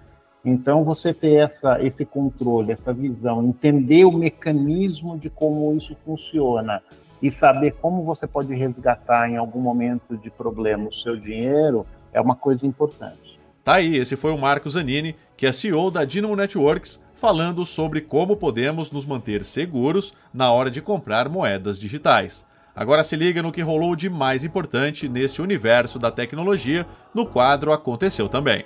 Então, 0.45 0.83
você 0.83 1.15
ter 1.15 1.35
essa, 1.35 1.81
esse 1.81 2.05
controle, 2.05 2.73
essa 2.73 2.93
visão, 2.93 3.45
entender 3.45 4.05
o 4.05 4.11
mecanismo 4.11 5.17
de 5.17 5.31
como 5.31 5.73
isso 5.75 5.97
funciona 6.05 6.83
e 7.23 7.31
saber 7.31 7.73
como 7.81 8.03
você 8.03 8.27
pode 8.27 8.55
resgatar 8.55 9.29
em 9.29 9.37
algum 9.37 9.61
momento 9.61 10.17
de 10.17 10.31
problema 10.31 10.89
o 10.89 10.95
seu 10.95 11.17
dinheiro 11.17 11.87
é 12.13 12.21
uma 12.21 12.35
coisa 12.35 12.67
importante. 12.67 13.39
Tá 13.63 13.75
aí, 13.75 13.97
esse 13.97 14.17
foi 14.17 14.33
o 14.33 14.39
Marcos 14.39 14.73
Zanini, 14.73 15.15
que 15.37 15.47
é 15.47 15.53
CEO 15.53 15.91
da 15.91 16.05
Dynamo 16.05 16.35
Networks, 16.35 17.01
falando 17.15 17.65
sobre 17.67 18.01
como 18.01 18.37
podemos 18.37 18.91
nos 18.91 19.05
manter 19.05 19.45
seguros 19.45 20.15
na 20.33 20.51
hora 20.51 20.71
de 20.71 20.81
comprar 20.81 21.29
moedas 21.29 21.79
digitais. 21.79 22.47
Agora 22.75 23.05
se 23.05 23.17
liga 23.17 23.43
no 23.43 23.53
que 23.53 23.61
rolou 23.61 23.95
de 23.95 24.09
mais 24.09 24.45
importante 24.45 25.09
nesse 25.09 25.43
universo 25.43 25.99
da 25.99 26.11
tecnologia 26.11 26.87
no 27.15 27.27
quadro 27.27 27.73
Aconteceu 27.73 28.29
Também. 28.29 28.65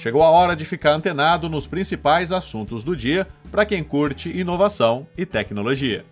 Chegou 0.00 0.22
a 0.22 0.30
hora 0.30 0.56
de 0.56 0.64
ficar 0.64 0.92
antenado 0.92 1.46
nos 1.46 1.66
principais 1.66 2.32
assuntos 2.32 2.82
do 2.82 2.96
dia 2.96 3.28
para 3.52 3.66
quem 3.66 3.84
curte 3.84 4.30
inovação 4.34 5.06
e 5.14 5.26
tecnologia. 5.26 6.06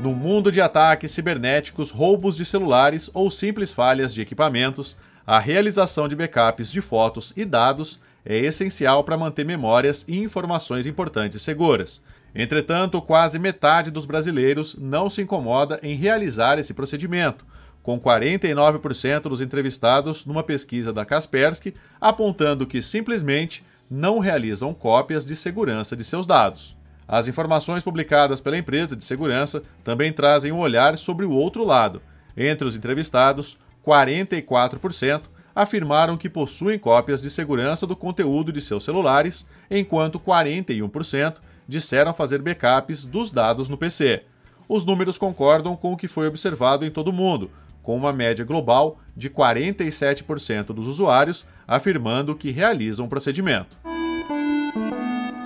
No 0.00 0.14
mundo 0.14 0.50
de 0.50 0.58
ataques 0.58 1.10
cibernéticos, 1.10 1.90
roubos 1.90 2.34
de 2.34 2.46
celulares 2.46 3.10
ou 3.12 3.30
simples 3.30 3.70
falhas 3.70 4.14
de 4.14 4.22
equipamentos, 4.22 4.96
a 5.26 5.38
realização 5.38 6.08
de 6.08 6.16
backups 6.16 6.72
de 6.72 6.80
fotos 6.80 7.34
e 7.36 7.44
dados 7.44 8.00
é 8.24 8.38
essencial 8.38 9.04
para 9.04 9.18
manter 9.18 9.44
memórias 9.44 10.02
e 10.08 10.18
informações 10.18 10.86
importantes 10.86 11.42
seguras. 11.42 12.02
Entretanto, 12.34 13.02
quase 13.02 13.38
metade 13.38 13.90
dos 13.90 14.06
brasileiros 14.06 14.74
não 14.74 15.10
se 15.10 15.20
incomoda 15.20 15.78
em 15.82 15.94
realizar 15.94 16.58
esse 16.58 16.72
procedimento, 16.72 17.44
com 17.86 18.00
49% 18.00 19.28
dos 19.28 19.40
entrevistados 19.40 20.26
numa 20.26 20.42
pesquisa 20.42 20.92
da 20.92 21.04
Kaspersky 21.04 21.72
apontando 22.00 22.66
que 22.66 22.82
simplesmente 22.82 23.64
não 23.88 24.18
realizam 24.18 24.74
cópias 24.74 25.24
de 25.24 25.36
segurança 25.36 25.94
de 25.94 26.02
seus 26.02 26.26
dados. 26.26 26.76
As 27.06 27.28
informações 27.28 27.84
publicadas 27.84 28.40
pela 28.40 28.58
empresa 28.58 28.96
de 28.96 29.04
segurança 29.04 29.62
também 29.84 30.12
trazem 30.12 30.50
um 30.50 30.58
olhar 30.58 30.98
sobre 30.98 31.24
o 31.24 31.30
outro 31.30 31.64
lado. 31.64 32.02
Entre 32.36 32.66
os 32.66 32.74
entrevistados, 32.74 33.56
44% 33.86 35.22
afirmaram 35.54 36.16
que 36.16 36.28
possuem 36.28 36.80
cópias 36.80 37.22
de 37.22 37.30
segurança 37.30 37.86
do 37.86 37.94
conteúdo 37.94 38.50
de 38.50 38.60
seus 38.60 38.82
celulares, 38.82 39.46
enquanto 39.70 40.18
41% 40.18 41.36
disseram 41.68 42.12
fazer 42.12 42.42
backups 42.42 43.04
dos 43.04 43.30
dados 43.30 43.68
no 43.68 43.78
PC. 43.78 44.24
Os 44.68 44.84
números 44.84 45.16
concordam 45.16 45.76
com 45.76 45.92
o 45.92 45.96
que 45.96 46.08
foi 46.08 46.26
observado 46.26 46.84
em 46.84 46.90
todo 46.90 47.08
o 47.08 47.12
mundo, 47.12 47.48
com 47.86 47.96
uma 47.96 48.12
média 48.12 48.44
global 48.44 48.98
de 49.16 49.30
47% 49.30 50.74
dos 50.74 50.88
usuários 50.88 51.46
afirmando 51.68 52.34
que 52.34 52.50
realizam 52.50 53.06
o 53.06 53.08
procedimento. 53.08 53.78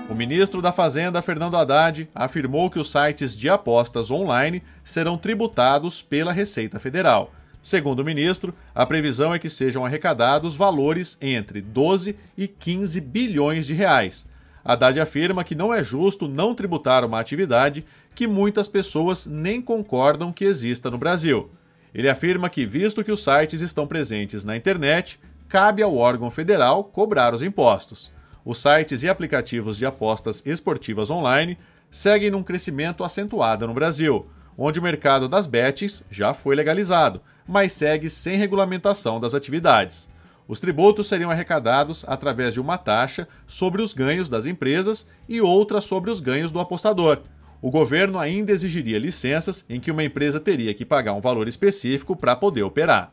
O 0.09 0.15
ministro 0.15 0.63
da 0.63 0.73
Fazenda, 0.73 1.21
Fernando 1.21 1.59
Haddad, 1.59 2.09
afirmou 2.15 2.71
que 2.71 2.79
os 2.79 2.91
sites 2.91 3.37
de 3.37 3.51
apostas 3.51 4.11
online 4.11 4.63
serão 4.83 5.19
tributados 5.19 6.01
pela 6.01 6.33
Receita 6.33 6.79
Federal. 6.79 7.31
Segundo 7.61 8.01
o 8.01 8.05
ministro, 8.05 8.55
a 8.75 8.87
previsão 8.87 9.35
é 9.35 9.39
que 9.39 9.51
sejam 9.51 9.85
arrecadados 9.85 10.57
valores 10.57 11.19
entre 11.21 11.61
12 11.61 12.17
e 12.39 12.49
15 12.49 13.03
bilhões 13.03 13.67
de 13.67 13.75
reais. 13.75 14.27
Haddad 14.65 14.99
afirma 14.99 15.45
que 15.45 15.55
não 15.55 15.75
é 15.75 15.85
justo 15.85 16.27
não 16.27 16.55
tributar 16.55 17.05
uma 17.05 17.21
atividade 17.21 17.85
que 18.15 18.27
muitas 18.27 18.67
pessoas 18.67 19.27
nem 19.27 19.61
concordam 19.61 20.33
que 20.33 20.47
exista 20.47 20.91
no 20.91 20.97
Brasil. 20.97 21.51
Ele 21.95 22.09
afirma 22.09 22.49
que, 22.49 22.65
visto 22.65 23.03
que 23.03 23.13
os 23.13 23.23
sites 23.23 23.61
estão 23.61 23.87
presentes 23.87 24.45
na 24.45 24.57
internet, 24.57 25.19
cabe 25.49 25.83
ao 25.83 25.97
órgão 25.97 26.31
federal 26.31 26.85
cobrar 26.85 27.35
os 27.35 27.43
impostos. 27.43 28.13
Os 28.45 28.59
sites 28.59 29.03
e 29.03 29.09
aplicativos 29.09 29.77
de 29.77 29.85
apostas 29.85 30.43
esportivas 30.47 31.11
online 31.11 31.59
seguem 31.91 32.31
num 32.31 32.43
crescimento 32.43 33.03
acentuado 33.03 33.67
no 33.67 33.75
Brasil, 33.75 34.27
onde 34.57 34.79
o 34.79 34.83
mercado 34.83 35.29
das 35.29 35.47
bets 35.47 36.05
já 36.11 36.33
foi 36.33 36.55
legalizado, 36.55 37.21
mas 37.47 37.73
segue 37.73 38.09
sem 38.09 38.37
regulamentação 38.37 39.19
das 39.19 39.35
atividades. 39.35 40.09
Os 40.47 40.61
tributos 40.61 41.07
seriam 41.07 41.31
arrecadados 41.31 42.05
através 42.09 42.55
de 42.55 42.61
uma 42.61 42.77
taxa 42.77 43.29
sobre 43.47 43.83
os 43.83 43.95
ganhos 43.95 44.29
das 44.29 44.47
empresas 44.47 45.09
e 45.29 45.41
outra 45.41 45.81
sobre 45.81 46.11
os 46.11 46.21
ganhos 46.21 46.51
do 46.51 46.61
apostador. 46.61 47.21
O 47.63 47.71
governo 47.71 48.19
ainda 48.19 48.53
exigiria 48.53 48.99
licenças 48.99 49.65
em 49.69 49.79
que 49.79 49.91
uma 49.91 50.03
empresa 50.03 50.41
teria 50.41 50.73
que 50.73 50.85
pagar 50.85 51.13
um 51.13 51.21
valor 51.21 51.47
específico 51.47 52.17
para 52.17 52.35
poder 52.35 52.63
operar. 52.63 53.11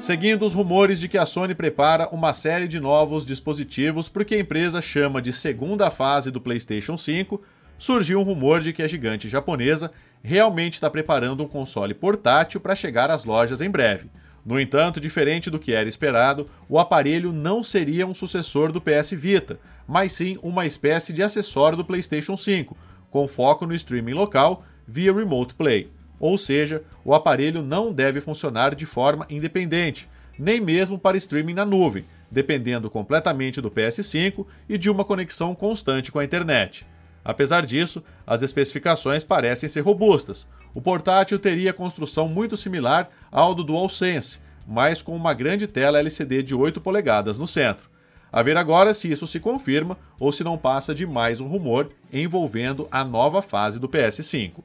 Seguindo 0.00 0.46
os 0.46 0.54
rumores 0.54 0.98
de 0.98 1.06
que 1.06 1.18
a 1.18 1.26
Sony 1.26 1.54
prepara 1.54 2.08
uma 2.08 2.32
série 2.32 2.66
de 2.66 2.80
novos 2.80 3.26
dispositivos 3.26 4.08
porque 4.08 4.34
a 4.34 4.38
empresa 4.38 4.80
chama 4.80 5.20
de 5.20 5.30
segunda 5.30 5.90
fase 5.90 6.30
do 6.30 6.40
PlayStation 6.40 6.96
5, 6.96 7.42
surgiu 7.76 8.18
um 8.18 8.22
rumor 8.22 8.60
de 8.60 8.72
que 8.72 8.82
a 8.82 8.86
gigante 8.86 9.28
japonesa 9.28 9.92
realmente 10.22 10.74
está 10.74 10.88
preparando 10.88 11.42
um 11.42 11.48
console 11.48 11.92
portátil 11.92 12.60
para 12.60 12.74
chegar 12.74 13.10
às 13.10 13.26
lojas 13.26 13.60
em 13.60 13.68
breve. 13.68 14.08
No 14.44 14.58
entanto, 14.58 15.00
diferente 15.00 15.50
do 15.50 15.58
que 15.58 15.72
era 15.72 15.88
esperado, 15.88 16.48
o 16.68 16.78
aparelho 16.78 17.32
não 17.32 17.62
seria 17.62 18.06
um 18.06 18.14
sucessor 18.14 18.72
do 18.72 18.80
PS 18.80 19.10
Vita, 19.12 19.58
mas 19.86 20.12
sim 20.12 20.38
uma 20.42 20.64
espécie 20.64 21.12
de 21.12 21.22
acessório 21.22 21.76
do 21.76 21.84
PlayStation 21.84 22.36
5, 22.36 22.76
com 23.10 23.28
foco 23.28 23.66
no 23.66 23.74
streaming 23.74 24.14
local 24.14 24.64
via 24.86 25.12
Remote 25.12 25.54
Play. 25.54 25.90
Ou 26.18 26.36
seja, 26.36 26.82
o 27.04 27.14
aparelho 27.14 27.62
não 27.62 27.92
deve 27.92 28.20
funcionar 28.20 28.74
de 28.74 28.86
forma 28.86 29.26
independente, 29.28 30.08
nem 30.38 30.60
mesmo 30.60 30.98
para 30.98 31.16
streaming 31.16 31.54
na 31.54 31.64
nuvem, 31.64 32.04
dependendo 32.30 32.90
completamente 32.90 33.60
do 33.60 33.70
PS5 33.70 34.46
e 34.68 34.78
de 34.78 34.88
uma 34.88 35.04
conexão 35.04 35.54
constante 35.54 36.10
com 36.10 36.18
a 36.18 36.24
internet. 36.24 36.86
Apesar 37.24 37.66
disso, 37.66 38.02
as 38.26 38.42
especificações 38.42 39.22
parecem 39.22 39.68
ser 39.68 39.80
robustas. 39.80 40.46
O 40.74 40.80
portátil 40.80 41.38
teria 41.38 41.72
construção 41.72 42.28
muito 42.28 42.56
similar 42.56 43.10
ao 43.30 43.54
do 43.54 43.62
DualSense, 43.64 44.38
mas 44.66 45.02
com 45.02 45.14
uma 45.14 45.34
grande 45.34 45.66
tela 45.66 45.98
LCD 45.98 46.42
de 46.42 46.54
8 46.54 46.80
polegadas 46.80 47.38
no 47.38 47.46
centro. 47.46 47.90
A 48.32 48.42
ver 48.42 48.56
agora 48.56 48.94
se 48.94 49.10
isso 49.10 49.26
se 49.26 49.40
confirma 49.40 49.98
ou 50.18 50.30
se 50.30 50.44
não 50.44 50.56
passa 50.56 50.94
de 50.94 51.04
mais 51.04 51.40
um 51.40 51.48
rumor 51.48 51.90
envolvendo 52.12 52.86
a 52.90 53.04
nova 53.04 53.42
fase 53.42 53.80
do 53.80 53.88
PS5. 53.88 54.62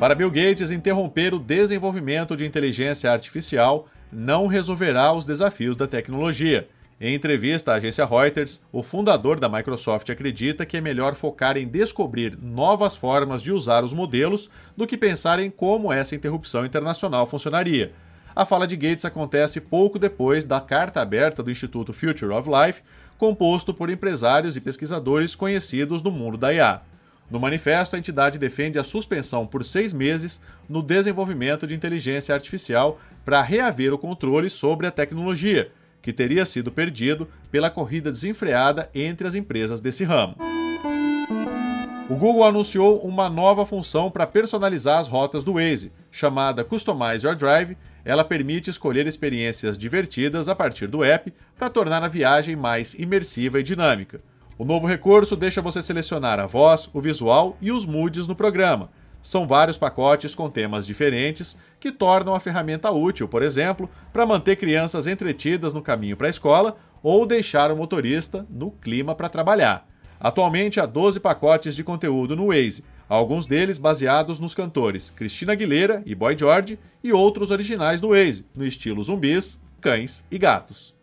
Para 0.00 0.14
Bill 0.14 0.30
Gates, 0.30 0.70
interromper 0.70 1.32
o 1.32 1.38
desenvolvimento 1.38 2.36
de 2.36 2.44
inteligência 2.44 3.10
artificial 3.10 3.88
não 4.12 4.46
resolverá 4.46 5.12
os 5.12 5.24
desafios 5.24 5.76
da 5.76 5.86
tecnologia. 5.86 6.68
Em 6.98 7.14
entrevista 7.14 7.72
à 7.72 7.74
agência 7.74 8.06
Reuters, 8.06 8.58
o 8.72 8.82
fundador 8.82 9.38
da 9.38 9.50
Microsoft 9.50 10.08
acredita 10.08 10.64
que 10.64 10.78
é 10.78 10.80
melhor 10.80 11.14
focar 11.14 11.58
em 11.58 11.68
descobrir 11.68 12.38
novas 12.40 12.96
formas 12.96 13.42
de 13.42 13.52
usar 13.52 13.84
os 13.84 13.92
modelos 13.92 14.48
do 14.74 14.86
que 14.86 14.96
pensar 14.96 15.38
em 15.38 15.50
como 15.50 15.92
essa 15.92 16.14
interrupção 16.14 16.64
internacional 16.64 17.26
funcionaria. 17.26 17.92
A 18.34 18.46
fala 18.46 18.66
de 18.66 18.76
Gates 18.76 19.04
acontece 19.04 19.60
pouco 19.60 19.98
depois 19.98 20.46
da 20.46 20.58
carta 20.58 21.02
aberta 21.02 21.42
do 21.42 21.50
Instituto 21.50 21.92
Future 21.92 22.32
of 22.32 22.48
Life, 22.48 22.82
composto 23.18 23.74
por 23.74 23.90
empresários 23.90 24.56
e 24.56 24.60
pesquisadores 24.60 25.34
conhecidos 25.34 26.02
no 26.02 26.10
mundo 26.10 26.38
da 26.38 26.54
IA. 26.54 26.80
No 27.30 27.38
manifesto, 27.38 27.94
a 27.94 27.98
entidade 27.98 28.38
defende 28.38 28.78
a 28.78 28.84
suspensão 28.84 29.46
por 29.46 29.66
seis 29.66 29.92
meses 29.92 30.40
no 30.66 30.80
desenvolvimento 30.80 31.66
de 31.66 31.74
inteligência 31.74 32.34
artificial 32.34 32.98
para 33.22 33.42
reaver 33.42 33.92
o 33.92 33.98
controle 33.98 34.48
sobre 34.48 34.86
a 34.86 34.90
tecnologia 34.90 35.70
que 36.06 36.12
teria 36.12 36.44
sido 36.44 36.70
perdido 36.70 37.26
pela 37.50 37.68
corrida 37.68 38.12
desenfreada 38.12 38.88
entre 38.94 39.26
as 39.26 39.34
empresas 39.34 39.80
desse 39.80 40.04
ramo. 40.04 40.36
O 42.08 42.14
Google 42.14 42.44
anunciou 42.44 43.00
uma 43.00 43.28
nova 43.28 43.66
função 43.66 44.08
para 44.08 44.24
personalizar 44.24 45.00
as 45.00 45.08
rotas 45.08 45.42
do 45.42 45.54
Waze, 45.54 45.90
chamada 46.08 46.62
Customize 46.62 47.26
Your 47.26 47.34
Drive. 47.34 47.76
Ela 48.04 48.22
permite 48.22 48.70
escolher 48.70 49.04
experiências 49.08 49.76
divertidas 49.76 50.48
a 50.48 50.54
partir 50.54 50.86
do 50.86 51.02
app 51.02 51.34
para 51.58 51.68
tornar 51.68 52.04
a 52.04 52.08
viagem 52.08 52.54
mais 52.54 52.94
imersiva 52.94 53.58
e 53.58 53.64
dinâmica. 53.64 54.20
O 54.56 54.64
novo 54.64 54.86
recurso 54.86 55.34
deixa 55.34 55.60
você 55.60 55.82
selecionar 55.82 56.38
a 56.38 56.46
voz, 56.46 56.88
o 56.94 57.00
visual 57.00 57.58
e 57.60 57.72
os 57.72 57.84
moods 57.84 58.28
no 58.28 58.36
programa, 58.36 58.90
são 59.26 59.44
vários 59.44 59.76
pacotes 59.76 60.36
com 60.36 60.48
temas 60.48 60.86
diferentes 60.86 61.56
que 61.80 61.90
tornam 61.90 62.32
a 62.32 62.38
ferramenta 62.38 62.92
útil, 62.92 63.26
por 63.26 63.42
exemplo, 63.42 63.90
para 64.12 64.24
manter 64.24 64.54
crianças 64.54 65.08
entretidas 65.08 65.74
no 65.74 65.82
caminho 65.82 66.16
para 66.16 66.28
a 66.28 66.30
escola 66.30 66.76
ou 67.02 67.26
deixar 67.26 67.72
o 67.72 67.76
motorista 67.76 68.46
no 68.48 68.70
clima 68.70 69.16
para 69.16 69.28
trabalhar. 69.28 69.84
Atualmente 70.20 70.78
há 70.78 70.86
12 70.86 71.18
pacotes 71.18 71.74
de 71.74 71.82
conteúdo 71.82 72.36
no 72.36 72.46
Waze, 72.46 72.84
alguns 73.08 73.46
deles 73.46 73.78
baseados 73.78 74.38
nos 74.38 74.54
cantores 74.54 75.10
Cristina 75.10 75.54
Aguilera 75.54 76.04
e 76.06 76.14
Boy 76.14 76.38
George 76.38 76.78
e 77.02 77.12
outros 77.12 77.50
originais 77.50 78.00
do 78.00 78.10
Waze, 78.10 78.46
no 78.54 78.64
estilo 78.64 79.02
zumbis, 79.02 79.60
cães 79.80 80.24
e 80.30 80.38
gatos. 80.38 80.94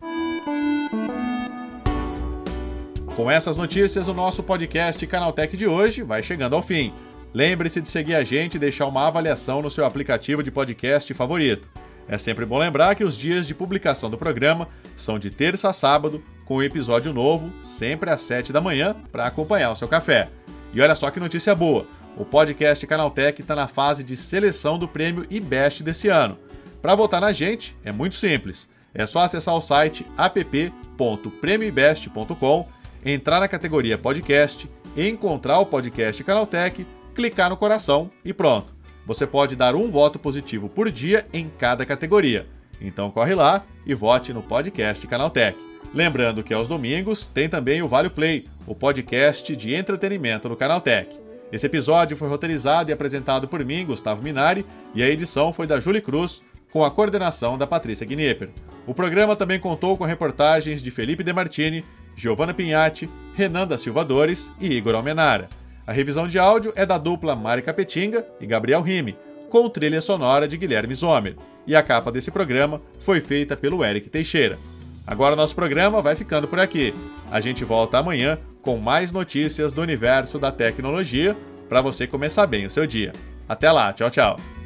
Com 3.14 3.30
essas 3.30 3.58
notícias, 3.58 4.08
o 4.08 4.14
nosso 4.14 4.42
podcast 4.42 5.06
Canaltech 5.06 5.56
de 5.58 5.66
hoje 5.66 6.02
vai 6.02 6.22
chegando 6.22 6.56
ao 6.56 6.62
fim. 6.62 6.90
Lembre-se 7.34 7.80
de 7.80 7.88
seguir 7.88 8.14
a 8.14 8.22
gente 8.22 8.54
e 8.54 8.60
deixar 8.60 8.86
uma 8.86 9.08
avaliação 9.08 9.60
no 9.60 9.68
seu 9.68 9.84
aplicativo 9.84 10.40
de 10.40 10.52
podcast 10.52 11.12
favorito. 11.12 11.68
É 12.06 12.16
sempre 12.16 12.46
bom 12.46 12.58
lembrar 12.58 12.94
que 12.94 13.02
os 13.02 13.18
dias 13.18 13.48
de 13.48 13.54
publicação 13.54 14.08
do 14.08 14.16
programa 14.16 14.68
são 14.96 15.18
de 15.18 15.32
terça 15.32 15.70
a 15.70 15.72
sábado, 15.72 16.22
com 16.44 16.58
um 16.58 16.62
episódio 16.62 17.12
novo, 17.12 17.50
sempre 17.64 18.08
às 18.08 18.22
7 18.22 18.52
da 18.52 18.60
manhã, 18.60 18.94
para 19.10 19.26
acompanhar 19.26 19.72
o 19.72 19.76
seu 19.76 19.88
café. 19.88 20.28
E 20.72 20.80
olha 20.80 20.94
só 20.94 21.10
que 21.10 21.18
notícia 21.18 21.56
boa: 21.56 21.88
o 22.16 22.24
podcast 22.24 22.86
Canaltech 22.86 23.40
está 23.40 23.56
na 23.56 23.66
fase 23.66 24.04
de 24.04 24.16
seleção 24.16 24.78
do 24.78 24.86
prêmio 24.86 25.26
IBEST 25.28 25.82
desse 25.82 26.06
ano. 26.08 26.38
Para 26.80 26.94
votar 26.94 27.20
na 27.20 27.32
gente, 27.32 27.76
é 27.82 27.90
muito 27.90 28.14
simples. 28.14 28.70
É 28.94 29.08
só 29.08 29.18
acessar 29.20 29.56
o 29.56 29.60
site 29.60 30.06
app.premioibest.com, 30.16 32.68
entrar 33.04 33.40
na 33.40 33.48
categoria 33.48 33.98
podcast, 33.98 34.70
encontrar 34.96 35.58
o 35.58 35.66
podcast 35.66 36.22
Canaltech 36.22 36.86
clicar 37.14 37.48
no 37.48 37.56
coração 37.56 38.10
e 38.24 38.32
pronto. 38.32 38.74
Você 39.06 39.26
pode 39.26 39.54
dar 39.54 39.74
um 39.74 39.90
voto 39.90 40.18
positivo 40.18 40.68
por 40.68 40.90
dia 40.90 41.26
em 41.32 41.48
cada 41.58 41.86
categoria. 41.86 42.46
Então 42.80 43.10
corre 43.10 43.34
lá 43.34 43.64
e 43.86 43.94
vote 43.94 44.32
no 44.32 44.42
podcast 44.42 45.06
Canaltech. 45.06 45.58
Lembrando 45.94 46.42
que 46.42 46.52
aos 46.52 46.66
domingos 46.66 47.26
tem 47.26 47.48
também 47.48 47.80
o 47.80 47.88
Vale 47.88 48.10
Play, 48.10 48.48
o 48.66 48.74
podcast 48.74 49.54
de 49.54 49.74
entretenimento 49.74 50.48
do 50.48 50.56
Canaltech. 50.56 51.16
Esse 51.52 51.66
episódio 51.66 52.16
foi 52.16 52.28
roteirizado 52.28 52.90
e 52.90 52.92
apresentado 52.92 53.46
por 53.46 53.64
mim, 53.64 53.86
Gustavo 53.86 54.22
Minari, 54.22 54.66
e 54.94 55.02
a 55.02 55.08
edição 55.08 55.52
foi 55.52 55.68
da 55.68 55.78
Julie 55.78 56.00
Cruz, 56.00 56.42
com 56.72 56.84
a 56.84 56.90
coordenação 56.90 57.56
da 57.56 57.66
Patrícia 57.66 58.04
Gnipper. 58.04 58.50
O 58.84 58.92
programa 58.92 59.36
também 59.36 59.60
contou 59.60 59.96
com 59.96 60.04
reportagens 60.04 60.82
de 60.82 60.90
Felipe 60.90 61.22
Demartini, 61.22 61.84
Giovanna 62.16 62.52
Pinhatti, 62.52 63.08
Renan 63.36 63.66
da 63.66 63.78
Silva 63.78 64.04
Dores 64.04 64.50
e 64.60 64.66
Igor 64.66 64.96
Almenara. 64.96 65.48
A 65.86 65.92
revisão 65.92 66.26
de 66.26 66.38
áudio 66.38 66.72
é 66.76 66.86
da 66.86 66.96
dupla 66.96 67.36
Mari 67.36 67.62
Capetinga 67.62 68.26
e 68.40 68.46
Gabriel 68.46 68.80
Rime, 68.80 69.16
com 69.50 69.68
trilha 69.68 70.00
sonora 70.00 70.48
de 70.48 70.56
Guilherme 70.56 70.94
Zomer. 70.94 71.36
E 71.66 71.76
a 71.76 71.82
capa 71.82 72.10
desse 72.10 72.30
programa 72.30 72.80
foi 72.98 73.20
feita 73.20 73.56
pelo 73.56 73.84
Eric 73.84 74.08
Teixeira. 74.08 74.58
Agora 75.06 75.36
nosso 75.36 75.54
programa 75.54 76.00
vai 76.00 76.14
ficando 76.14 76.48
por 76.48 76.58
aqui. 76.58 76.94
A 77.30 77.40
gente 77.40 77.64
volta 77.64 77.98
amanhã 77.98 78.38
com 78.62 78.78
mais 78.78 79.12
notícias 79.12 79.72
do 79.72 79.82
universo 79.82 80.38
da 80.38 80.50
tecnologia 80.50 81.36
para 81.68 81.82
você 81.82 82.06
começar 82.06 82.46
bem 82.46 82.64
o 82.64 82.70
seu 82.70 82.86
dia. 82.86 83.12
Até 83.46 83.70
lá, 83.70 83.92
tchau, 83.92 84.10
tchau. 84.10 84.63